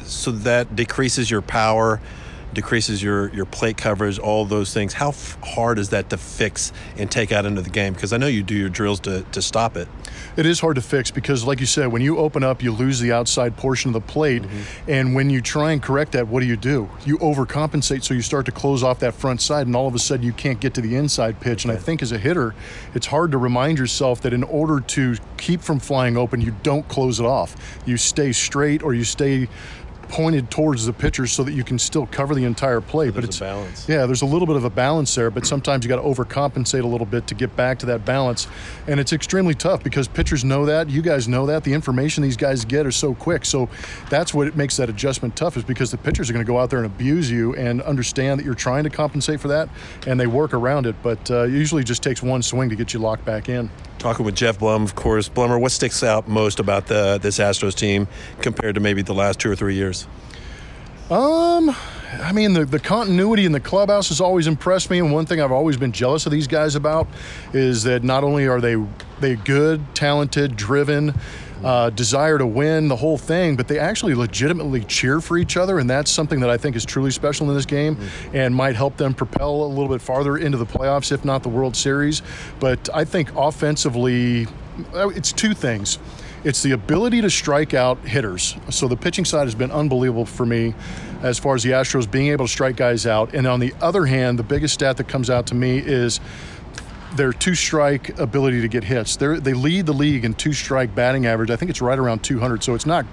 so 0.04 0.30
that 0.30 0.74
decreases 0.74 1.30
your 1.30 1.42
power 1.42 2.00
decreases 2.52 3.02
your 3.02 3.32
your 3.34 3.46
plate 3.46 3.76
coverage, 3.76 4.18
all 4.18 4.44
those 4.44 4.74
things. 4.74 4.94
How 4.94 5.10
f- 5.10 5.38
hard 5.42 5.78
is 5.78 5.90
that 5.90 6.10
to 6.10 6.16
fix 6.16 6.72
and 6.96 7.10
take 7.10 7.32
out 7.32 7.46
into 7.46 7.62
the 7.62 7.70
game? 7.70 7.94
Because 7.94 8.12
I 8.12 8.16
know 8.16 8.26
you 8.26 8.42
do 8.42 8.54
your 8.54 8.68
drills 8.68 9.00
to, 9.00 9.22
to 9.22 9.42
stop 9.42 9.76
it. 9.76 9.88
It 10.36 10.46
is 10.46 10.60
hard 10.60 10.76
to 10.76 10.82
fix 10.82 11.10
because, 11.10 11.44
like 11.44 11.60
you 11.60 11.66
said, 11.66 11.88
when 11.88 12.02
you 12.02 12.18
open 12.18 12.42
up, 12.42 12.62
you 12.62 12.72
lose 12.72 13.00
the 13.00 13.12
outside 13.12 13.56
portion 13.56 13.90
of 13.90 13.94
the 13.94 14.00
plate, 14.00 14.42
mm-hmm. 14.42 14.90
and 14.90 15.14
when 15.14 15.30
you 15.30 15.40
try 15.40 15.72
and 15.72 15.82
correct 15.82 16.12
that, 16.12 16.28
what 16.28 16.40
do 16.40 16.46
you 16.46 16.56
do? 16.56 16.88
You 17.04 17.18
overcompensate, 17.18 18.04
so 18.04 18.14
you 18.14 18.22
start 18.22 18.46
to 18.46 18.52
close 18.52 18.82
off 18.82 19.00
that 19.00 19.14
front 19.14 19.40
side, 19.40 19.66
and 19.66 19.76
all 19.76 19.86
of 19.86 19.94
a 19.94 19.98
sudden 19.98 20.24
you 20.24 20.32
can't 20.32 20.60
get 20.60 20.74
to 20.74 20.80
the 20.80 20.96
inside 20.96 21.40
pitch. 21.40 21.64
And 21.64 21.72
I 21.72 21.76
think 21.76 22.02
as 22.02 22.12
a 22.12 22.18
hitter, 22.18 22.54
it's 22.94 23.06
hard 23.06 23.32
to 23.32 23.38
remind 23.38 23.78
yourself 23.78 24.20
that 24.22 24.32
in 24.32 24.42
order 24.44 24.80
to 24.80 25.16
keep 25.36 25.60
from 25.60 25.78
flying 25.78 26.16
open, 26.16 26.40
you 26.40 26.54
don't 26.62 26.86
close 26.88 27.20
it 27.20 27.26
off. 27.26 27.56
You 27.86 27.96
stay 27.96 28.32
straight, 28.32 28.82
or 28.82 28.94
you 28.94 29.04
stay 29.04 29.48
pointed 30.10 30.50
towards 30.50 30.84
the 30.84 30.92
pitcher 30.92 31.26
so 31.26 31.44
that 31.44 31.52
you 31.52 31.62
can 31.62 31.78
still 31.78 32.06
cover 32.06 32.34
the 32.34 32.44
entire 32.44 32.80
plate. 32.80 33.10
So 33.10 33.14
but 33.14 33.24
it's 33.24 33.38
balance. 33.38 33.88
Yeah, 33.88 34.06
there's 34.06 34.22
a 34.22 34.26
little 34.26 34.46
bit 34.46 34.56
of 34.56 34.64
a 34.64 34.70
balance 34.70 35.14
there, 35.14 35.30
but 35.30 35.46
sometimes 35.46 35.84
you 35.84 35.88
got 35.88 35.96
to 35.96 36.02
overcompensate 36.02 36.82
a 36.82 36.86
little 36.86 37.06
bit 37.06 37.26
to 37.28 37.34
get 37.34 37.54
back 37.56 37.78
to 37.78 37.86
that 37.86 38.04
balance, 38.04 38.48
and 38.88 38.98
it's 38.98 39.12
extremely 39.12 39.54
tough 39.54 39.82
because 39.82 40.08
pitchers 40.08 40.44
know 40.44 40.66
that. 40.66 40.90
You 40.90 41.00
guys 41.00 41.28
know 41.28 41.46
that. 41.46 41.64
The 41.64 41.72
information 41.72 42.22
these 42.22 42.36
guys 42.36 42.64
get 42.64 42.86
are 42.86 42.92
so 42.92 43.14
quick, 43.14 43.44
so 43.44 43.68
that's 44.10 44.34
what 44.34 44.56
makes 44.56 44.76
that 44.76 44.90
adjustment 44.90 45.36
tough. 45.36 45.56
Is 45.56 45.64
because 45.64 45.90
the 45.90 45.98
pitchers 45.98 46.28
are 46.28 46.32
going 46.32 46.44
to 46.44 46.50
go 46.50 46.58
out 46.58 46.70
there 46.70 46.80
and 46.80 46.86
abuse 46.86 47.30
you 47.30 47.54
and 47.54 47.80
understand 47.82 48.40
that 48.40 48.44
you're 48.44 48.54
trying 48.54 48.84
to 48.84 48.90
compensate 48.90 49.40
for 49.40 49.48
that, 49.48 49.68
and 50.06 50.18
they 50.18 50.26
work 50.26 50.52
around 50.52 50.86
it. 50.86 50.96
But 51.02 51.30
uh, 51.30 51.44
it 51.44 51.52
usually 51.52 51.84
just 51.84 52.02
takes 52.02 52.22
one 52.22 52.42
swing 52.42 52.68
to 52.70 52.76
get 52.76 52.92
you 52.92 52.98
locked 52.98 53.24
back 53.24 53.48
in 53.48 53.70
talking 54.00 54.24
with 54.24 54.34
Geoff 54.34 54.58
Blum, 54.58 54.82
of 54.82 54.94
course. 54.94 55.28
Blummer, 55.28 55.60
what 55.60 55.70
sticks 55.70 56.02
out 56.02 56.26
most 56.26 56.58
about 56.58 56.86
the 56.86 57.18
this 57.20 57.38
Astros 57.38 57.74
team 57.74 58.08
compared 58.40 58.74
to 58.74 58.80
maybe 58.80 59.02
the 59.02 59.14
last 59.14 59.38
two 59.38 59.50
or 59.50 59.54
three 59.54 59.74
years? 59.74 59.99
Um, 61.10 61.74
I 62.20 62.32
mean, 62.32 62.52
the, 62.52 62.64
the 62.64 62.78
continuity 62.78 63.44
in 63.44 63.52
the 63.52 63.60
clubhouse 63.60 64.08
has 64.08 64.20
always 64.20 64.46
impressed 64.46 64.90
me, 64.90 64.98
and 64.98 65.12
one 65.12 65.26
thing 65.26 65.40
I've 65.40 65.52
always 65.52 65.76
been 65.76 65.92
jealous 65.92 66.26
of 66.26 66.32
these 66.32 66.46
guys 66.46 66.76
about 66.76 67.08
is 67.52 67.82
that 67.84 68.04
not 68.04 68.24
only 68.24 68.46
are 68.46 68.60
they 68.60 68.76
they 69.20 69.36
good, 69.36 69.82
talented, 69.94 70.56
driven, 70.56 71.14
uh, 71.62 71.90
desire 71.90 72.38
to 72.38 72.46
win, 72.46 72.88
the 72.88 72.96
whole 72.96 73.18
thing, 73.18 73.56
but 73.56 73.68
they 73.68 73.78
actually 73.78 74.14
legitimately 74.14 74.84
cheer 74.84 75.20
for 75.20 75.36
each 75.36 75.56
other, 75.56 75.78
and 75.78 75.90
that's 75.90 76.10
something 76.10 76.40
that 76.40 76.50
I 76.50 76.56
think 76.56 76.76
is 76.76 76.84
truly 76.84 77.10
special 77.10 77.48
in 77.50 77.54
this 77.54 77.66
game 77.66 77.96
mm-hmm. 77.96 78.36
and 78.36 78.54
might 78.54 78.76
help 78.76 78.96
them 78.96 79.12
propel 79.14 79.64
a 79.64 79.66
little 79.66 79.88
bit 79.88 80.00
farther 80.00 80.36
into 80.36 80.58
the 80.58 80.66
playoffs, 80.66 81.12
if 81.12 81.24
not 81.24 81.42
the 81.42 81.48
World 81.48 81.76
Series. 81.76 82.22
But 82.60 82.88
I 82.94 83.04
think 83.04 83.30
offensively, 83.36 84.46
uh, 84.94 85.08
it's 85.08 85.32
two 85.32 85.54
things. 85.54 85.98
It's 86.42 86.62
the 86.62 86.72
ability 86.72 87.20
to 87.20 87.28
strike 87.28 87.74
out 87.74 87.98
hitters. 88.06 88.56
So 88.70 88.88
the 88.88 88.96
pitching 88.96 89.26
side 89.26 89.44
has 89.44 89.54
been 89.54 89.70
unbelievable 89.70 90.24
for 90.24 90.46
me 90.46 90.74
as 91.22 91.38
far 91.38 91.54
as 91.54 91.62
the 91.62 91.72
Astros 91.72 92.10
being 92.10 92.28
able 92.28 92.46
to 92.46 92.50
strike 92.50 92.76
guys 92.76 93.06
out. 93.06 93.34
And 93.34 93.46
on 93.46 93.60
the 93.60 93.74
other 93.82 94.06
hand, 94.06 94.38
the 94.38 94.42
biggest 94.42 94.72
stat 94.72 94.96
that 94.96 95.08
comes 95.08 95.28
out 95.28 95.46
to 95.48 95.54
me 95.54 95.78
is 95.78 96.18
their 97.14 97.32
two 97.32 97.54
strike 97.54 98.18
ability 98.18 98.62
to 98.62 98.68
get 98.68 98.84
hits. 98.84 99.16
They're, 99.16 99.38
they 99.38 99.52
lead 99.52 99.84
the 99.84 99.92
league 99.92 100.24
in 100.24 100.32
two 100.32 100.54
strike 100.54 100.94
batting 100.94 101.26
average. 101.26 101.50
I 101.50 101.56
think 101.56 101.70
it's 101.70 101.82
right 101.82 101.98
around 101.98 102.22
200. 102.22 102.62
So 102.62 102.74
it's 102.74 102.86
not, 102.86 103.04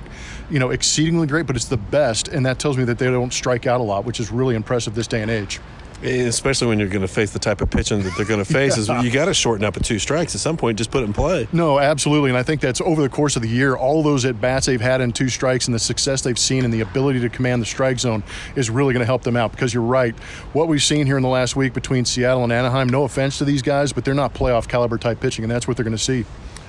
you 0.50 0.60
know, 0.60 0.70
exceedingly 0.70 1.28
great, 1.28 1.48
but 1.48 1.56
it's 1.56 1.66
the 1.66 1.78
best. 1.78 2.30
And 2.30 2.46
that 2.46 2.60
tells 2.60 2.78
me 2.78 2.86
that 2.86 2.98
they 2.98 3.08
don't 3.08 3.34
strike 3.34 3.68
out 3.68 3.82
a 3.82 3.84
lot, 3.84 4.06
which 4.06 4.22
is 4.22 4.32
really 4.32 4.56
impressive 4.56 4.96
this 4.96 5.08
day 5.08 5.22
and 5.22 5.32
age. 5.32 5.60
Especially 6.04 6.68
when 6.68 6.80
you're 6.80 6.90
going 6.90 7.02
to 7.02 7.08
face 7.08 7.32
the 7.32 7.40
type 7.40 7.62
of 7.62 7.72
pitching 7.72 8.04
that 8.04 8.14
they're 8.16 8.26
going 8.26 8.40
to 8.44 8.46
face, 8.46 8.76
yeah. 8.76 9.00
is 9.00 9.06
you 9.06 9.12
got 9.12 9.26
to 9.26 9.34
shorten 9.34 9.66
up 9.66 9.78
at 9.78 9.84
two 9.84 10.00
strikes 10.00 10.36
at 10.36 10.42
some 10.42 10.58
point. 10.58 10.78
Just 10.78 10.92
put 10.92 11.02
it 11.02 11.06
in 11.06 11.14
play. 11.14 11.48
No, 11.52 11.80
absolutely, 11.80 12.30
and 12.30 12.38
I 12.38 12.44
think 12.44 12.62
that's 12.62 12.82
over 12.82 13.02
the 13.02 13.10
course 13.10 13.36
of 13.36 13.42
the 13.42 13.48
year. 13.48 13.76
All 13.76 14.04
those 14.04 14.26
at 14.26 14.40
bats 14.40 14.68
they've 14.68 14.80
had 14.80 15.02
in 15.02 15.12
two 15.12 15.30
strikes 15.30 15.68
and 15.68 15.74
the 15.74 15.80
success 15.80 16.22
they've 16.22 16.38
seen 16.38 16.66
and 16.66 16.74
the 16.74 16.82
ability 16.82 17.20
to 17.22 17.30
command 17.30 17.62
the 17.62 17.66
strike 17.66 18.00
zone 18.00 18.24
is 18.56 18.70
really 18.70 18.94
going 18.94 19.02
to 19.02 19.08
help 19.08 19.24
them 19.24 19.36
out. 19.36 19.52
Because 19.52 19.74
you're 19.74 19.84
right, 19.84 20.16
what 20.54 20.68
we've 20.68 20.84
seen 20.84 21.06
here 21.08 21.18
in 21.18 21.24
the 21.24 21.30
last 21.30 21.56
week 21.56 21.74
between 21.74 22.06
Seattle 22.06 22.44
and 22.44 22.54
Anaheim. 22.54 22.90
No 22.90 23.04
offense 23.04 23.38
to 23.40 23.46
these 23.46 23.62
guys, 23.62 23.94
but 23.94 24.06
they're 24.06 24.14
not 24.14 24.34
playoff 24.34 24.68
caliber 24.68 24.98
type 24.98 25.20
pitching, 25.20 25.44
and 25.44 25.52
that's 25.52 25.68
what 25.68 25.78
they're 25.78 25.84
going 25.84 25.98
to 25.98 26.04
see. 26.04 26.26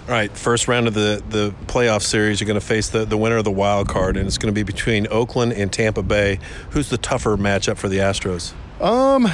All 0.09 0.15
right, 0.15 0.35
first 0.35 0.69
round 0.69 0.89
of 0.89 0.95
the, 0.95 1.23
the 1.29 1.55
playoff 1.67 2.01
series, 2.01 2.41
you're 2.41 2.47
going 2.47 2.59
to 2.59 2.65
face 2.65 2.89
the, 2.89 3.05
the 3.05 3.19
winner 3.19 3.37
of 3.37 3.45
the 3.45 3.51
wild 3.51 3.89
card, 3.89 4.17
and 4.17 4.27
it's 4.27 4.39
going 4.39 4.53
to 4.53 4.59
be 4.59 4.63
between 4.63 5.07
Oakland 5.11 5.53
and 5.53 5.71
Tampa 5.71 6.03
Bay. 6.03 6.39
Who's 6.71 6.89
the 6.89 6.97
tougher 6.97 7.37
matchup 7.37 7.77
for 7.77 7.91
the 7.91 7.99
Astros? 7.99 8.55
Um, 8.81 9.27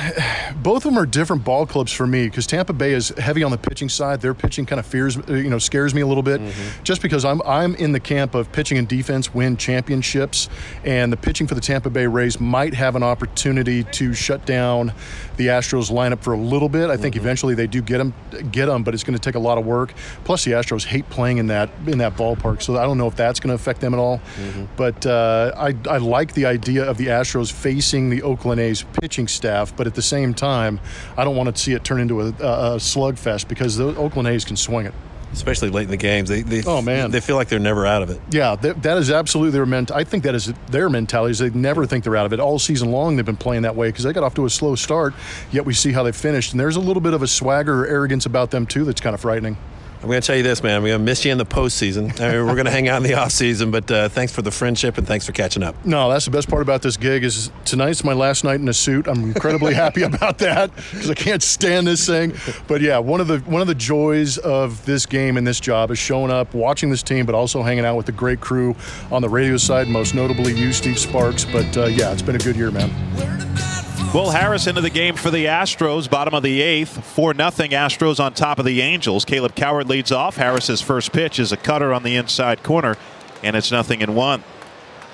both 0.63 0.85
of 0.87 0.93
them 0.93 0.99
are 0.99 1.05
different 1.05 1.45
ball 1.45 1.67
clubs 1.67 1.93
for 1.93 2.07
me 2.07 2.25
because 2.25 2.47
Tampa 2.47 2.73
Bay 2.73 2.93
is 2.93 3.11
heavy 3.11 3.43
on 3.43 3.51
the 3.51 3.59
pitching 3.59 3.89
side. 3.89 4.21
Their 4.21 4.33
pitching 4.33 4.65
kind 4.65 4.81
of 4.81 4.87
fears, 4.87 5.19
uh, 5.19 5.35
you 5.35 5.51
know, 5.51 5.59
scares 5.59 5.95
me 5.95 6.01
a 6.01 6.07
little 6.07 6.23
bit, 6.23 6.41
mm-hmm. 6.41 6.83
just 6.83 7.03
because 7.03 7.25
I'm 7.25 7.43
I'm 7.43 7.75
in 7.75 7.93
the 7.93 8.01
camp 8.01 8.35
of 8.35 8.51
pitching 8.53 8.79
and 8.79 8.89
defense 8.89 9.35
win 9.35 9.57
championships, 9.57 10.49
and 10.85 11.13
the 11.13 11.17
pitching 11.17 11.47
for 11.47 11.55
the 11.55 11.61
Tampa 11.61 11.91
Bay 11.91 12.07
Rays 12.07 12.41
might 12.41 12.75
have 12.75 12.97
an 12.97 13.03
opportunity 13.03 13.85
to 13.85 14.15
shut 14.15 14.47
down 14.47 14.93
the 15.37 15.49
Astros 15.49 15.91
lineup 15.91 16.21
for 16.21 16.33
a 16.33 16.39
little 16.39 16.69
bit. 16.69 16.89
I 16.89 16.97
think 16.97 17.15
mm-hmm. 17.15 17.25
eventually 17.25 17.55
they 17.55 17.67
do 17.67 17.83
get 17.83 17.99
them, 17.99 18.15
get 18.51 18.67
them, 18.67 18.83
but 18.83 18.95
it's 18.95 19.05
going 19.05 19.19
to 19.19 19.23
take 19.23 19.35
a 19.35 19.41
lot 19.41 19.59
of 19.59 19.67
work. 19.67 19.93
Plus, 20.25 20.45
the 20.45 20.53
Astros 20.53 20.85
hate 20.85 21.09
playing 21.11 21.37
in 21.39 21.49
that 21.49 21.69
in 21.87 21.99
that 21.99 22.17
ballpark, 22.17 22.63
so 22.63 22.79
I 22.79 22.85
don't 22.85 22.97
know 22.97 23.09
if 23.09 23.17
that's 23.17 23.41
going 23.41 23.51
to 23.51 23.55
affect 23.55 23.83
them 23.83 23.93
at 23.93 24.01
all. 24.01 24.19
Mm-hmm. 24.19 24.65
But 24.77 25.05
uh, 25.05 25.53
I 25.55 25.75
I 25.89 25.99
like 25.99 26.33
the 26.33 26.47
idea 26.47 26.89
of 26.89 26.97
the 26.97 27.09
Astros 27.09 27.53
facing 27.53 28.09
the 28.09 28.23
Oakland 28.23 28.61
A's 28.61 28.85
pitching 29.01 29.29
staff, 29.35 29.77
but 29.77 29.87
at 29.87 29.95
the 29.95 30.03
same 30.03 30.35
time, 30.35 30.81
I 31.17 31.25
don't 31.25 31.37
want 31.37 31.55
to 31.55 31.61
see 31.61 31.73
it 31.73 31.85
turn 31.85 32.01
into 32.01 32.21
a, 32.21 32.29
a 32.29 32.77
slugfest 32.79 33.49
because 33.49 33.77
the 33.77 33.95
Oakland 33.97 34.29
A's 34.29 34.45
can 34.45 34.57
swing 34.57 34.87
it 34.87 34.95
especially 35.35 35.69
late 35.69 35.85
in 35.85 35.91
the 35.91 35.97
games. 35.97 36.29
They, 36.29 36.43
they 36.43 36.63
oh 36.65 36.81
man, 36.81 37.11
they 37.11 37.21
feel 37.21 37.37
like 37.37 37.49
they're 37.49 37.59
never 37.59 37.87
out 37.87 38.03
of 38.03 38.11
it. 38.11 38.21
Yeah, 38.31 38.57
that, 38.57 38.83
that 38.83 38.97
is 38.97 39.11
absolutely 39.11 39.51
their 39.51 39.67
ment. 39.67 39.91
I 39.91 40.05
think 40.05 40.25
that 40.25 40.35
is 40.35 40.53
their 40.71 40.89
mentality. 40.89 41.33
Is 41.33 41.39
they 41.39 41.51
never 41.51 41.87
think 41.87 42.05
they're 42.05 42.17
out 42.17 42.27
of 42.27 42.33
it. 42.33 42.41
All 42.41 42.59
season 42.59 42.91
long, 42.91 43.17
they've 43.17 43.27
been 43.27 43.37
playing 43.37 43.63
that 43.63 43.77
way 43.77 43.89
because 43.89 44.05
they 44.05 44.13
got 44.13 44.25
off 44.25 44.35
to 44.35 44.47
a 44.47 44.51
slow 44.51 44.75
start. 44.75 45.15
Yet 45.51 45.65
we 45.67 45.75
see 45.75 45.93
how 45.93 46.03
they 46.03 46.13
finished, 46.13 46.53
and 46.53 46.61
there's 46.61 46.77
a 46.77 46.81
little 46.81 47.01
bit 47.01 47.15
of 47.15 47.23
a 47.23 47.27
swagger 47.27 47.85
or 47.85 47.87
arrogance 47.87 48.27
about 48.27 48.51
them 48.51 48.67
too 48.67 48.85
that's 48.85 49.01
kind 49.01 49.15
of 49.15 49.21
frightening. 49.21 49.57
I'm 50.05 50.11
going 50.11 50.21
to 50.21 50.27
tell 50.27 50.37
you 50.37 50.43
this, 50.43 50.63
man. 50.63 50.77
I'm 50.77 50.83
going 50.83 50.93
to 50.93 50.99
miss 50.99 51.25
you 51.25 51.33
in 51.33 51.39
the 51.39 51.47
postseason. 51.47 52.21
I 52.21 52.33
mean, 52.33 52.47
we're 52.47 52.53
going 52.57 52.67
to 52.67 52.71
hang 52.71 52.89
out 52.89 52.99
in 52.99 53.05
the 53.05 53.15
off 53.15 53.33
season, 53.33 53.71
but 53.71 53.91
uh, 53.91 54.11
thanks 54.11 54.35
for 54.35 54.43
the 54.43 54.51
friendship 54.51 54.99
and 54.99 55.07
thanks 55.07 55.25
for 55.25 55.33
catching 55.33 55.63
up. 55.63 55.75
No, 55.87 56.11
that's 56.11 56.27
the 56.27 56.31
best 56.31 56.47
part 56.47 56.61
about 56.61 56.83
this 56.83 56.99
gig 56.99 57.25
is 57.25 57.51
tonight's 57.65 58.05
my 58.05 58.13
last 58.13 58.45
night 58.45 58.61
in 58.61 58.69
a 58.69 58.75
suit. 58.75 59.09
I'm 59.09 59.23
incredibly 59.23 59.73
happy 59.85 60.03
about 60.03 60.37
that 60.41 60.77
because 60.77 61.09
I 61.09 61.15
can't 61.15 61.43
stand 61.43 61.87
this 61.87 62.07
thing. 62.07 62.35
But 62.69 62.83
yeah, 62.83 62.99
one 62.99 63.23
of 63.23 63.29
the 63.29 63.39
one 63.39 63.63
of 63.63 63.67
the 63.67 63.75
joys 63.75 64.37
of 64.37 64.85
this 64.85 65.07
game 65.07 65.39
and 65.39 65.47
this 65.47 65.59
job 65.59 65.91
is 65.91 65.99
showing 65.99 66.31
up, 66.31 66.53
watching 66.53 66.91
this 66.91 67.03
team, 67.03 67.25
but 67.25 67.35
also 67.35 67.63
hanging 67.63 67.87
out 67.87 67.97
with 67.97 68.05
the 68.05 68.13
great 68.13 68.43
crew 68.43 68.77
on 69.11 69.23
the 69.23 69.29
radio 69.31 69.57
side. 69.57 69.89
Most 69.89 70.15
notably 70.15 70.53
you, 70.53 70.75
Steve 70.75 70.99
Sparks. 70.99 71.47
But 71.47 71.75
uh, 71.79 71.87
yeah, 71.87 72.13
it's 72.13 72.21
been 72.21 72.37
a 72.37 72.41
good 72.41 72.57
year, 72.57 72.71
man. 72.71 73.74
Will 74.15 74.31
Harris 74.31 74.69
into 74.69 74.81
the 74.81 74.91
game 74.91 75.17
for 75.17 75.33
the 75.33 75.47
Astros, 75.47 76.09
bottom 76.09 76.35
of 76.35 76.45
the 76.45 76.63
eighth, 76.63 77.05
4 77.05 77.35
0 77.35 77.49
Astros 77.51 78.21
on 78.21 78.33
top 78.33 78.61
of 78.61 78.65
the 78.65 78.81
Angels. 78.81 79.25
Kaleb 79.25 79.57
Cowart 79.57 79.89
leads 79.89 80.13
off. 80.13 80.37
Harris's 80.37 80.81
first 80.81 81.13
pitch 81.13 81.41
is 81.41 81.51
a 81.51 81.57
cutter 81.57 81.93
on 81.93 82.05
the 82.05 82.15
inside 82.15 82.63
corner, 82.63 82.97
and 83.43 83.57
it's 83.57 83.73
nothing 83.73 84.03
in 84.03 84.15
one. 84.15 84.45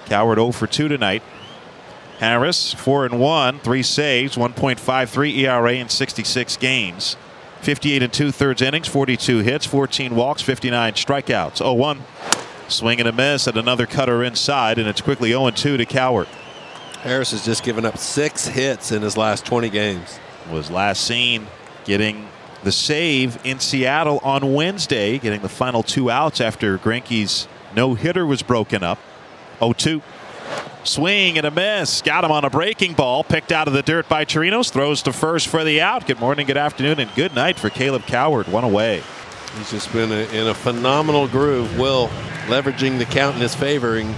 Cowart 0.04 0.36
0 0.36 0.52
for 0.52 0.66
2 0.66 0.88
tonight. 0.88 1.22
Harris 2.18 2.74
4 2.74 3.06
and 3.06 3.18
1, 3.18 3.60
three 3.60 3.82
saves, 3.82 4.36
1.53 4.36 5.38
ERA 5.38 5.72
in 5.72 5.88
66 5.88 6.58
games. 6.58 7.16
58 7.62 8.02
and 8.02 8.12
two 8.12 8.30
thirds 8.30 8.60
innings, 8.60 8.86
42 8.86 9.38
hits, 9.38 9.64
14 9.64 10.14
walks, 10.14 10.42
59 10.42 10.92
strikeouts. 10.92 11.56
0 11.56 11.72
1. 11.72 12.02
Swing 12.68 13.00
and 13.00 13.08
a 13.08 13.12
miss 13.12 13.48
at 13.48 13.56
another 13.56 13.86
cutter 13.86 14.22
inside, 14.22 14.78
and 14.78 14.86
it's 14.86 15.00
quickly 15.00 15.30
0 15.30 15.48
2 15.52 15.78
to 15.78 15.86
Cowart. 15.86 16.28
Harris 17.02 17.30
has 17.30 17.44
just 17.44 17.62
given 17.62 17.86
up 17.86 17.96
six 17.96 18.46
hits 18.46 18.92
in 18.92 19.00
his 19.00 19.16
last 19.16 19.46
20 19.46 19.70
games. 19.70 20.18
Was 20.50 20.70
last 20.70 21.06
seen 21.06 21.46
getting 21.84 22.28
the 22.62 22.72
save 22.72 23.38
in 23.44 23.58
Seattle 23.58 24.20
on 24.22 24.52
Wednesday, 24.52 25.18
getting 25.18 25.40
the 25.40 25.48
final 25.48 25.82
two 25.82 26.10
outs 26.10 26.40
after 26.40 26.76
Greinke's 26.76 27.48
no 27.74 27.94
hitter 27.94 28.26
was 28.26 28.42
broken 28.42 28.82
up. 28.82 28.98
0 29.60 29.72
2. 29.72 30.02
Swing 30.84 31.38
and 31.38 31.46
a 31.46 31.50
miss. 31.50 32.02
Got 32.02 32.24
him 32.24 32.32
on 32.32 32.44
a 32.44 32.50
breaking 32.50 32.94
ball. 32.94 33.22
Picked 33.24 33.52
out 33.52 33.66
of 33.66 33.74
the 33.74 33.82
dirt 33.82 34.08
by 34.08 34.24
Chirinos. 34.24 34.70
Throws 34.70 35.02
to 35.02 35.12
first 35.12 35.48
for 35.48 35.64
the 35.64 35.80
out. 35.80 36.06
Good 36.06 36.20
morning, 36.20 36.46
good 36.46 36.56
afternoon, 36.56 37.00
and 37.00 37.14
good 37.14 37.34
night 37.34 37.58
for 37.58 37.70
Kaleb 37.70 38.02
Cowart. 38.02 38.48
One 38.48 38.64
away. 38.64 39.02
He's 39.56 39.70
just 39.70 39.92
been 39.92 40.10
a, 40.12 40.26
in 40.32 40.48
a 40.48 40.54
phenomenal 40.54 41.28
groove. 41.28 41.78
Will 41.78 42.08
leveraging 42.46 42.98
the 42.98 43.04
count 43.04 43.36
in 43.36 43.42
his 43.42 43.54
favor 43.54 43.96
and 43.96 44.14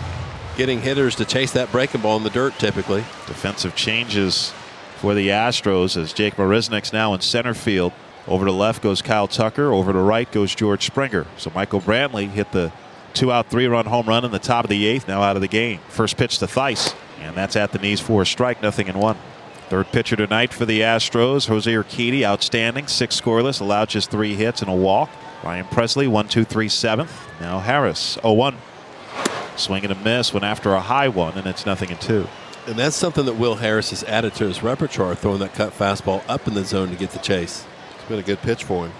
getting 0.57 0.81
hitters 0.81 1.17
to 1.17 1.25
chase 1.25 1.53
that 1.53 1.71
breaking 1.73 2.03
ball 2.03 2.17
in 2.17 2.23
the 2.23 2.31
dirt 2.31 2.59
typically. 2.59 3.01
Defensive 3.27 3.75
changes 3.75 4.53
for 4.97 5.15
the 5.15 5.29
Astros 5.29 5.97
as 5.97 6.13
Jake 6.13 6.37
Marisnick's 6.37 6.93
now 6.93 7.15
in 7.15 7.21
center 7.21 7.55
field. 7.55 7.93
Over 8.29 8.45
to 8.45 8.53
left 8.53 8.83
goes 8.83 9.03
Kyle 9.03 9.27
Tucker. 9.27 9.73
Over 9.73 9.93
to 9.93 9.99
right 9.99 10.31
goes 10.31 10.55
George 10.55 10.87
Springer. 10.87 11.27
So 11.37 11.51
Michael 11.55 11.81
Brantley 11.81 12.29
hit 12.29 12.53
the 12.53 12.73
Two 13.15 13.31
out, 13.31 13.49
three 13.49 13.67
run 13.67 13.85
home 13.85 14.07
run 14.07 14.25
in 14.25 14.31
the 14.31 14.39
top 14.39 14.65
of 14.65 14.71
the 14.71 14.87
eighth, 14.87 15.07
now 15.07 15.23
out 15.23 15.37
of 15.37 15.43
the 15.43 15.49
game. 15.49 15.81
First 15.89 16.17
pitch 16.17 16.39
to 16.39 16.47
Thaiss, 16.47 16.95
and 17.21 17.37
that's 17.37 17.57
at 17.57 17.73
the 17.73 17.79
knees 17.79 18.01
for 18.01 18.23
a 18.23 18.27
strike, 18.27 18.63
nothing 18.63 18.89
in 18.89 18.99
one. 18.99 19.19
Third 19.69 19.91
pitcher 19.93 20.17
tonight 20.17 20.53
for 20.53 20.65
the 20.65 20.81
Astros, 20.81 21.49
Jose 21.49 21.71
Urquidy, 21.71 22.25
outstanding, 22.25 22.87
six 22.87 23.19
scoreless, 23.19 23.61
allowed 23.61 23.91
just 23.91 24.11
three 24.11 24.35
hits 24.35 24.63
and 24.63 24.71
a 24.71 24.75
walk. 24.75 25.11
Ryan 25.45 25.67
Pressly, 25.67 26.09
one, 26.09 26.29
two, 26.29 26.45
three, 26.45 26.69
seventh. 26.69 27.13
Now 27.41 27.59
Harris, 27.59 28.19
0 28.23 28.33
1. 28.33 28.57
Swing 29.57 29.85
and 29.85 29.93
a 29.93 29.97
miss, 29.97 30.33
when 30.33 30.45
after 30.45 30.73
a 30.75 30.81
high 30.81 31.09
one, 31.09 31.37
and 31.37 31.47
it's 31.47 31.67
nothing 31.67 31.91
in 31.91 31.99
two. 31.99 32.27
And 32.67 32.77
that's 32.77 32.97
something 32.97 33.27
that 33.27 33.35
Will 33.35 33.57
Harris 33.57 33.91
has 33.91 34.05
added 34.05 34.35
to 34.37 34.47
his 34.47 34.63
repertoire, 34.63 35.15
throwing 35.15 35.41
that 35.41 35.55
cut 35.55 35.73
fastball 35.73 36.23
up 36.29 36.47
in 36.47 36.55
the 36.55 36.65
zone 36.65 36.91
to 36.91 36.97
get 36.97 37.11
the 37.11 37.19
chase. 37.19 37.67
It's 37.97 38.05
been 38.09 38.19
a 38.19 38.23
good 38.23 38.41
pitch 38.41 38.65
for 38.65 38.87
him. 38.87 38.93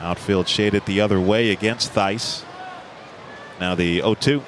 Outfield 0.00 0.48
shaded 0.48 0.86
the 0.86 1.00
other 1.00 1.20
way 1.20 1.50
against 1.50 1.92
Thaiss. 1.92 2.44
Now 3.58 3.74
the 3.74 3.96
0 3.96 4.14
2. 4.14 4.42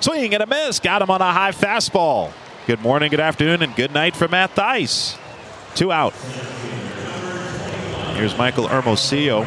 Swing 0.00 0.32
and 0.34 0.42
a 0.42 0.46
miss. 0.46 0.80
Got 0.80 1.02
him 1.02 1.10
on 1.10 1.20
a 1.20 1.32
high 1.32 1.50
fastball. 1.50 2.32
Good 2.66 2.80
morning, 2.80 3.10
good 3.10 3.20
afternoon, 3.20 3.62
and 3.62 3.74
good 3.76 3.92
night 3.92 4.16
for 4.16 4.28
Matt 4.28 4.54
Thaiss. 4.54 5.18
Two 5.74 5.92
out. 5.92 6.14
Here's 8.14 8.36
Michael 8.38 8.68
Hermosillo. 8.68 9.44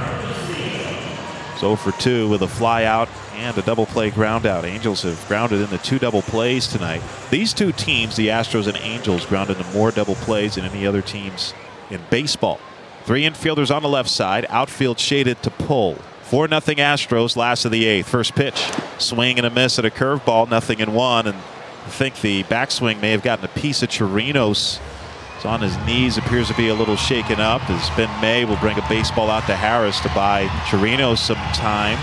0 1.58 1.76
for 1.76 1.92
2 1.94 2.30
with 2.30 2.42
a 2.44 2.48
fly 2.48 2.84
out 2.84 3.10
and 3.40 3.58
a 3.58 3.62
double 3.62 3.86
play 3.86 4.10
ground 4.10 4.46
out. 4.46 4.66
Angels 4.66 5.04
have 5.04 5.26
grounded 5.28 5.62
into 5.62 5.78
two 5.80 5.98
double 5.98 6.22
plays 6.22 6.68
tonight. 6.68 7.02
These 7.32 7.54
two 7.54 7.72
teams, 7.72 8.16
the 8.16 8.28
Astros 8.28 8.68
and 8.68 8.78
Angels, 8.78 9.26
grounded 9.26 9.58
into 9.58 9.72
more 9.72 9.92
double 9.92 10.16
plays 10.16 10.56
than 10.56 10.66
any 10.66 10.86
other 10.86 11.02
teams 11.02 11.54
in 11.90 12.02
baseball. 12.10 12.60
Three 13.06 13.24
infielders 13.24 13.74
on 13.76 13.82
the 13.82 13.90
left 13.90 14.10
side, 14.10 14.46
outfield 14.50 15.00
shaded 15.00 15.42
to 15.44 15.50
pull. 15.50 15.96
4 16.24 16.48
0 16.48 16.60
Astros, 16.60 17.36
last 17.36 17.66
of 17.66 17.72
the 17.72 17.86
eighth. 17.86 18.08
First 18.08 18.36
pitch, 18.36 18.70
swing 19.00 19.40
and 19.40 19.48
a 19.48 19.50
miss 19.50 19.80
at 19.80 19.86
a 19.86 19.90
curveball, 19.90 20.48
nothing 20.48 20.80
in 20.80 20.94
one. 20.94 21.26
And 21.26 21.36
I 21.36 21.90
think 21.90 22.22
the 22.22 22.44
backswing 22.44 23.02
may 23.02 23.12
have 23.12 23.24
gotten 23.24 23.46
a 23.46 23.60
piece 23.60 23.82
of 23.82 23.90
Chirinos. 23.90 24.80
It's 25.36 25.46
on 25.46 25.62
his 25.62 25.76
knees, 25.88 26.18
appears 26.18 26.50
to 26.50 26.54
be 26.54 26.68
a 26.68 26.76
little 26.76 26.98
shaken 26.98 27.40
up. 27.40 27.68
As 27.70 27.90
Ben 27.98 28.22
May 28.22 28.46
will 28.46 28.58
bring 28.58 28.78
a 28.78 28.88
baseball 28.90 29.32
out 29.32 29.48
to 29.48 29.56
Harris 29.56 30.00
to 30.02 30.10
buy 30.10 30.46
Chirinos 30.68 31.18
some 31.18 31.38
time. 31.54 31.98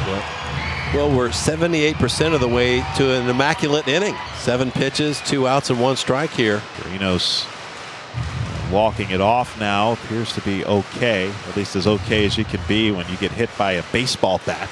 Well, 0.95 1.15
we're 1.15 1.29
78% 1.31 2.33
of 2.33 2.41
the 2.41 2.49
way 2.49 2.79
to 2.97 3.13
an 3.13 3.29
immaculate 3.29 3.89
inning. 3.89 4.15
Seven 4.37 4.71
pitches, 4.71 5.21
two 5.21 5.49
outs, 5.49 5.69
and 5.69 5.81
one 5.81 5.97
strike 5.97 6.31
here. 6.31 6.63
Chirinos 6.77 7.45
uh, 7.45 8.73
walking 8.73 9.11
it 9.11 9.21
off 9.21 9.59
now 9.59 9.93
appears 9.93 10.33
to 10.35 10.41
be 10.43 10.65
okay, 10.65 11.31
at 11.49 11.57
least 11.57 11.75
as 11.75 11.89
okay 11.89 12.25
as 12.25 12.39
you 12.39 12.45
can 12.45 12.61
be 12.69 12.93
when 12.93 13.07
you 13.09 13.17
get 13.17 13.33
hit 13.33 13.51
by 13.59 13.73
a 13.73 13.83
baseball 13.91 14.41
bat. 14.47 14.71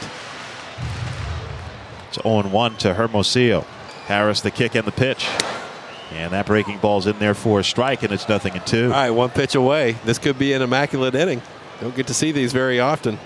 It's 2.08 2.22
0 2.22 2.42
1 2.42 2.76
to 2.76 2.94
Hermosillo. 2.94 3.62
Harris 4.06 4.40
the 4.40 4.52
kick 4.52 4.76
and 4.76 4.86
the 4.86 4.92
pitch. 4.92 5.28
And 6.12 6.32
that 6.32 6.46
breaking 6.46 6.78
ball's 6.78 7.08
in 7.08 7.18
there 7.18 7.34
for 7.34 7.58
a 7.58 7.64
strike, 7.64 8.04
and 8.04 8.12
it's 8.12 8.28
nothing 8.28 8.54
in 8.54 8.62
two. 8.62 8.86
All 8.86 8.90
right, 8.92 9.10
one 9.10 9.30
pitch 9.30 9.56
away. 9.56 9.96
This 10.04 10.18
could 10.18 10.38
be 10.38 10.52
an 10.52 10.62
immaculate 10.62 11.16
inning. 11.16 11.42
Don't 11.80 11.96
get 11.96 12.06
to 12.06 12.14
see 12.14 12.30
these 12.30 12.52
very 12.52 12.78
often. 12.78 13.18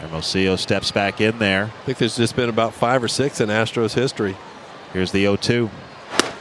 Hermosillo 0.00 0.56
steps 0.56 0.90
back 0.90 1.20
in 1.20 1.38
there. 1.38 1.64
I 1.64 1.84
think 1.84 1.98
there's 1.98 2.16
just 2.16 2.36
been 2.36 2.48
about 2.48 2.74
five 2.74 3.02
or 3.02 3.08
six 3.08 3.40
in 3.40 3.48
Astros 3.48 3.94
history. 3.94 4.36
Here's 4.92 5.12
the 5.12 5.22
0 5.22 5.36
2. 5.36 5.70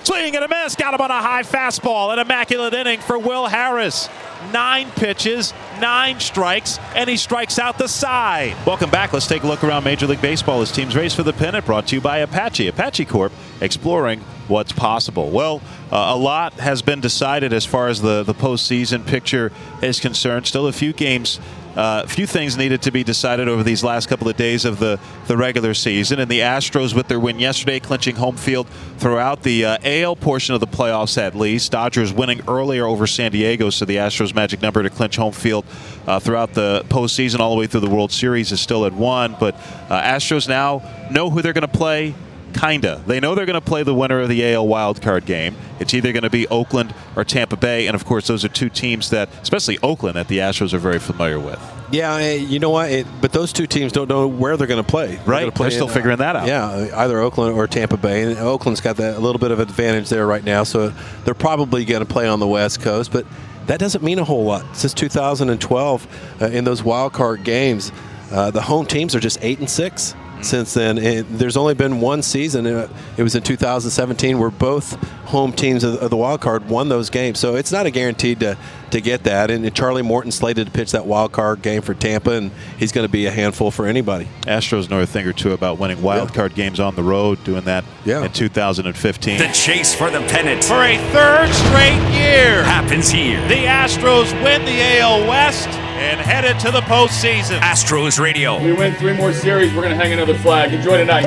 Swing 0.04 0.36
and 0.36 0.46
a 0.46 0.48
miss. 0.48 0.76
Got 0.76 0.94
him 0.94 1.02
on 1.02 1.10
a 1.10 1.22
high 1.22 1.42
fastball. 1.42 2.14
An 2.14 2.20
immaculate 2.20 2.76
inning 2.76 3.00
for 3.00 3.18
Will 3.18 3.48
Harris. 3.48 4.08
Nine 4.54 4.92
pitches, 4.92 5.52
nine 5.82 6.20
strikes, 6.20 6.78
and 6.94 7.10
he 7.10 7.18
strikes 7.18 7.58
out 7.58 7.80
the 7.80 7.88
side. 7.88 8.56
Welcome 8.68 8.92
back. 8.92 9.14
Let's 9.14 9.26
take 9.26 9.42
a 9.42 9.48
look 9.48 9.64
around 9.64 9.84
Major 9.84 10.06
League 10.06 10.22
Baseball. 10.22 10.60
This 10.60 10.72
team's 10.72 10.96
race 10.96 11.16
for 11.16 11.24
the 11.24 11.34
pennant 11.34 11.66
brought 11.66 11.88
to 11.88 11.96
you 11.96 12.02
by 12.02 12.20
Apache. 12.20 12.68
Apache 12.68 13.06
Corp, 13.06 13.32
exploring 13.62 14.20
what's 14.48 14.72
possible. 14.72 15.32
Well, 15.32 15.62
uh, 15.92 16.14
a 16.14 16.16
lot 16.16 16.54
has 16.54 16.84
been 16.84 17.02
decided 17.02 17.52
as 17.52 17.66
far 17.66 17.88
as 17.88 18.02
the, 18.02 18.22
the 18.22 18.36
postseason 18.36 19.08
picture 19.08 19.52
is 19.82 20.00
concerned. 20.00 20.46
Still 20.46 20.68
a 20.68 20.74
few 20.74 20.94
games 20.94 21.40
uh, 21.76 22.04
a 22.06 22.08
few 22.08 22.26
things 22.26 22.58
needed 22.58 22.82
to 22.84 22.92
be 22.92 23.04
decided 23.04 23.48
over 23.48 23.64
these 23.64 23.84
last 23.84 24.08
couple 24.08 24.30
of 24.30 24.38
days 24.38 24.66
of 24.66 24.80
the, 24.80 25.00
the 25.28 25.36
regular 25.36 25.74
season. 25.74 26.20
And 26.20 26.32
the 26.32 26.40
Astros, 26.40 26.94
with 26.94 27.08
their 27.08 27.20
win 27.20 27.40
yesterday, 27.40 27.80
clinching 27.80 28.16
home 28.16 28.38
field 28.38 28.68
throughout 28.98 29.44
the 29.44 29.66
uh, 29.66 29.78
AL 29.84 30.16
portion 30.16 30.56
of 30.56 30.62
the 30.62 30.68
playoffs 30.68 31.18
at 31.18 31.36
least. 31.36 31.72
Dodgers 31.72 32.14
winning 32.14 32.42
earlier 32.48 32.86
over 32.86 33.06
San 33.06 33.32
Diego, 33.32 33.70
so 33.70 33.86
the 33.86 33.98
Astros' 33.98 34.34
magic 34.34 34.62
number 34.62 34.82
to 34.84 34.90
clinch 34.90 35.18
home 35.18 35.34
field 35.34 35.66
uh, 36.08 36.20
throughout 36.20 36.54
the 36.54 36.86
postseason 36.90 37.40
all 37.40 37.54
the 37.54 37.60
way 37.60 37.68
through 37.68 37.82
the 37.82 37.90
World 37.90 38.12
Series 38.12 38.52
is 38.52 38.62
still 38.62 38.86
at 38.86 38.94
one. 38.94 39.36
But 39.40 39.56
uh, 39.90 40.02
Astros 40.02 40.48
now 40.48 40.82
know 41.12 41.30
who 41.30 41.42
they're 41.42 41.54
going 41.54 41.62
to 41.64 41.68
play 41.68 42.16
Kinda. 42.56 43.04
They 43.06 43.20
know 43.20 43.36
they're 43.36 43.46
going 43.46 43.60
to 43.60 43.66
play 43.66 43.84
the 43.84 43.94
winner 43.94 44.22
of 44.22 44.30
the 44.30 44.54
AL 44.54 44.66
wildcard 44.66 45.26
game. 45.26 45.58
It's 45.82 45.94
either 45.94 46.14
going 46.14 46.24
to 46.24 46.30
be 46.30 46.48
Oakland 46.48 46.94
or 47.18 47.26
Tampa 47.26 47.58
Bay, 47.58 47.88
and 47.88 47.96
of 47.96 48.06
course, 48.06 48.28
those 48.28 48.46
are 48.46 48.48
two 48.48 48.70
teams 48.70 49.10
that, 49.10 49.28
especially 49.42 49.78
Oakland, 49.84 50.16
that 50.16 50.30
the 50.30 50.38
Astros 50.38 50.74
are 50.74 50.78
very 50.78 51.00
familiar 51.00 51.38
with. 51.38 51.60
Yeah, 51.92 52.18
you 52.32 52.60
know 52.60 52.70
what? 52.70 52.92
It, 52.92 53.08
but 53.20 53.34
those 53.34 53.52
two 53.52 53.68
teams 53.68 53.92
don't 53.92 54.10
know 54.10 54.26
where 54.28 54.56
they're 54.56 54.68
going 54.68 54.84
to 54.84 54.90
play. 54.90 55.16
They're 55.16 55.26
right, 55.26 55.54
play 55.54 55.66
they're 55.66 55.72
still 55.72 55.88
in, 55.88 55.94
figuring 55.94 56.18
that 56.20 56.38
out. 56.38 56.48
Yeah, 56.48 56.90
either 56.96 57.20
Oakland 57.20 57.58
or 57.58 57.68
Tampa 57.68 57.98
Bay. 57.98 58.24
And 58.24 58.38
Oakland's 58.40 58.80
got 58.80 58.96
that 58.98 59.18
a 59.18 59.20
little 59.20 59.40
bit 59.40 59.52
of 59.52 59.60
advantage 59.60 60.08
there 60.08 60.26
right 60.26 60.44
now, 60.44 60.64
so 60.64 60.94
they're 61.26 61.34
probably 61.34 61.84
going 61.84 62.06
to 62.06 62.12
play 62.12 62.26
on 62.26 62.40
the 62.40 62.48
West 62.48 62.82
Coast. 62.82 63.12
But 63.12 63.26
that 63.68 63.80
doesn't 63.80 64.04
mean 64.04 64.18
a 64.18 64.24
whole 64.24 64.46
lot. 64.46 64.78
Since 64.78 64.94
2012, 64.94 66.42
uh, 66.42 66.46
in 66.46 66.64
those 66.64 66.84
wild 66.84 67.12
card 67.12 67.44
games, 67.44 67.92
uh, 68.32 68.50
the 68.52 68.62
home 68.62 68.86
teams 68.86 69.14
are 69.14 69.20
just 69.20 69.40
eight 69.42 69.60
and 69.60 69.70
six 69.70 70.16
since 70.46 70.74
then. 70.74 70.98
It, 70.98 71.26
there's 71.30 71.58
only 71.58 71.74
been 71.74 72.00
one 72.00 72.22
season. 72.22 72.66
It, 72.66 72.90
it, 73.18 73.24
was 73.24 73.36
in 73.36 73.44
2017 73.44 74.40
where 74.40 74.52
both 74.52 74.94
home 75.26 75.52
teams 75.52 75.84
of, 75.84 75.96
of, 75.96 76.10
the 76.10 76.18
wild 76.18 76.42
card 76.42 76.70
won 76.70 76.90
those 76.90 77.10
games. 77.10 77.40
So 77.40 77.56
it's 77.56 77.72
not 77.72 77.86
a 77.86 77.92
guaranteed 77.92 78.40
to, 78.42 78.58
to 78.92 79.02
get 79.02 79.24
that. 79.24 79.52
And 79.52 79.74
Charlie 79.76 80.02
Morton 80.02 80.32
slated 80.32 80.68
to 80.68 80.72
pitch 80.72 80.92
that 80.92 81.06
wild 81.06 81.32
card 81.32 81.62
game 81.62 81.82
for 81.82 81.94
Tampa, 81.94 82.32
and 82.32 82.52
he's 82.78 82.92
going 82.92 83.06
to 83.06 83.12
be 83.12 83.26
a 83.26 83.32
handful 83.32 83.72
for 83.72 83.86
anybody. 83.86 84.28
Astros 84.42 84.90
know 84.90 85.02
a 85.02 85.06
thing 85.06 85.28
or 85.28 85.34
two 85.34 85.52
about 85.52 85.80
winning 85.80 86.02
wild 86.02 86.30
yeah. 86.30 86.36
card 86.36 86.56
games 86.56 86.80
on 86.80 86.96
the 86.96 87.04
road, 87.04 87.44
doing 87.44 87.64
that 87.66 87.84
yeah. 88.06 88.24
in 88.24 88.32
2015. 88.32 89.38
The 89.38 89.48
chase 89.48 89.94
for 89.94 90.10
the 90.10 90.22
pennant 90.22 90.64
for 90.64 90.84
a 90.84 90.98
third 91.12 91.52
straight 91.52 92.14
year 92.14 92.64
happens 92.64 93.10
here. 93.10 93.46
The 93.48 93.66
Astros 93.66 94.32
win 94.44 94.64
the 94.66 95.00
AL 95.00 95.28
West 95.28 95.85
and 95.96 96.20
headed 96.20 96.60
to 96.60 96.72
the 96.72 96.82
postseason. 96.82 97.60
Astros 97.60 98.20
Radio. 98.20 98.62
We 98.62 98.74
win 98.74 98.94
three 98.96 99.14
more 99.14 99.32
series. 99.32 99.74
We're 99.74 99.82
going 99.82 99.98
to 99.98 100.04
hang 100.04 100.14
another 100.14 100.38
flag. 100.38 100.74
Enjoy 100.74 100.98
tonight. 100.98 101.26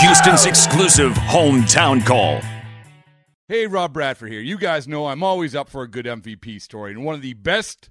Houston's 0.00 0.46
exclusive 0.46 1.12
hometown 1.12 2.04
call. 2.04 2.40
Hey, 3.48 3.66
Rob 3.66 3.92
Bradford 3.92 4.30
here. 4.30 4.40
You 4.40 4.58
guys 4.58 4.86
know 4.86 5.06
I'm 5.06 5.22
always 5.22 5.54
up 5.54 5.68
for 5.68 5.82
a 5.82 5.88
good 5.88 6.06
MVP 6.06 6.60
story, 6.60 6.92
and 6.92 7.04
one 7.04 7.14
of 7.14 7.22
the 7.22 7.34
best 7.34 7.90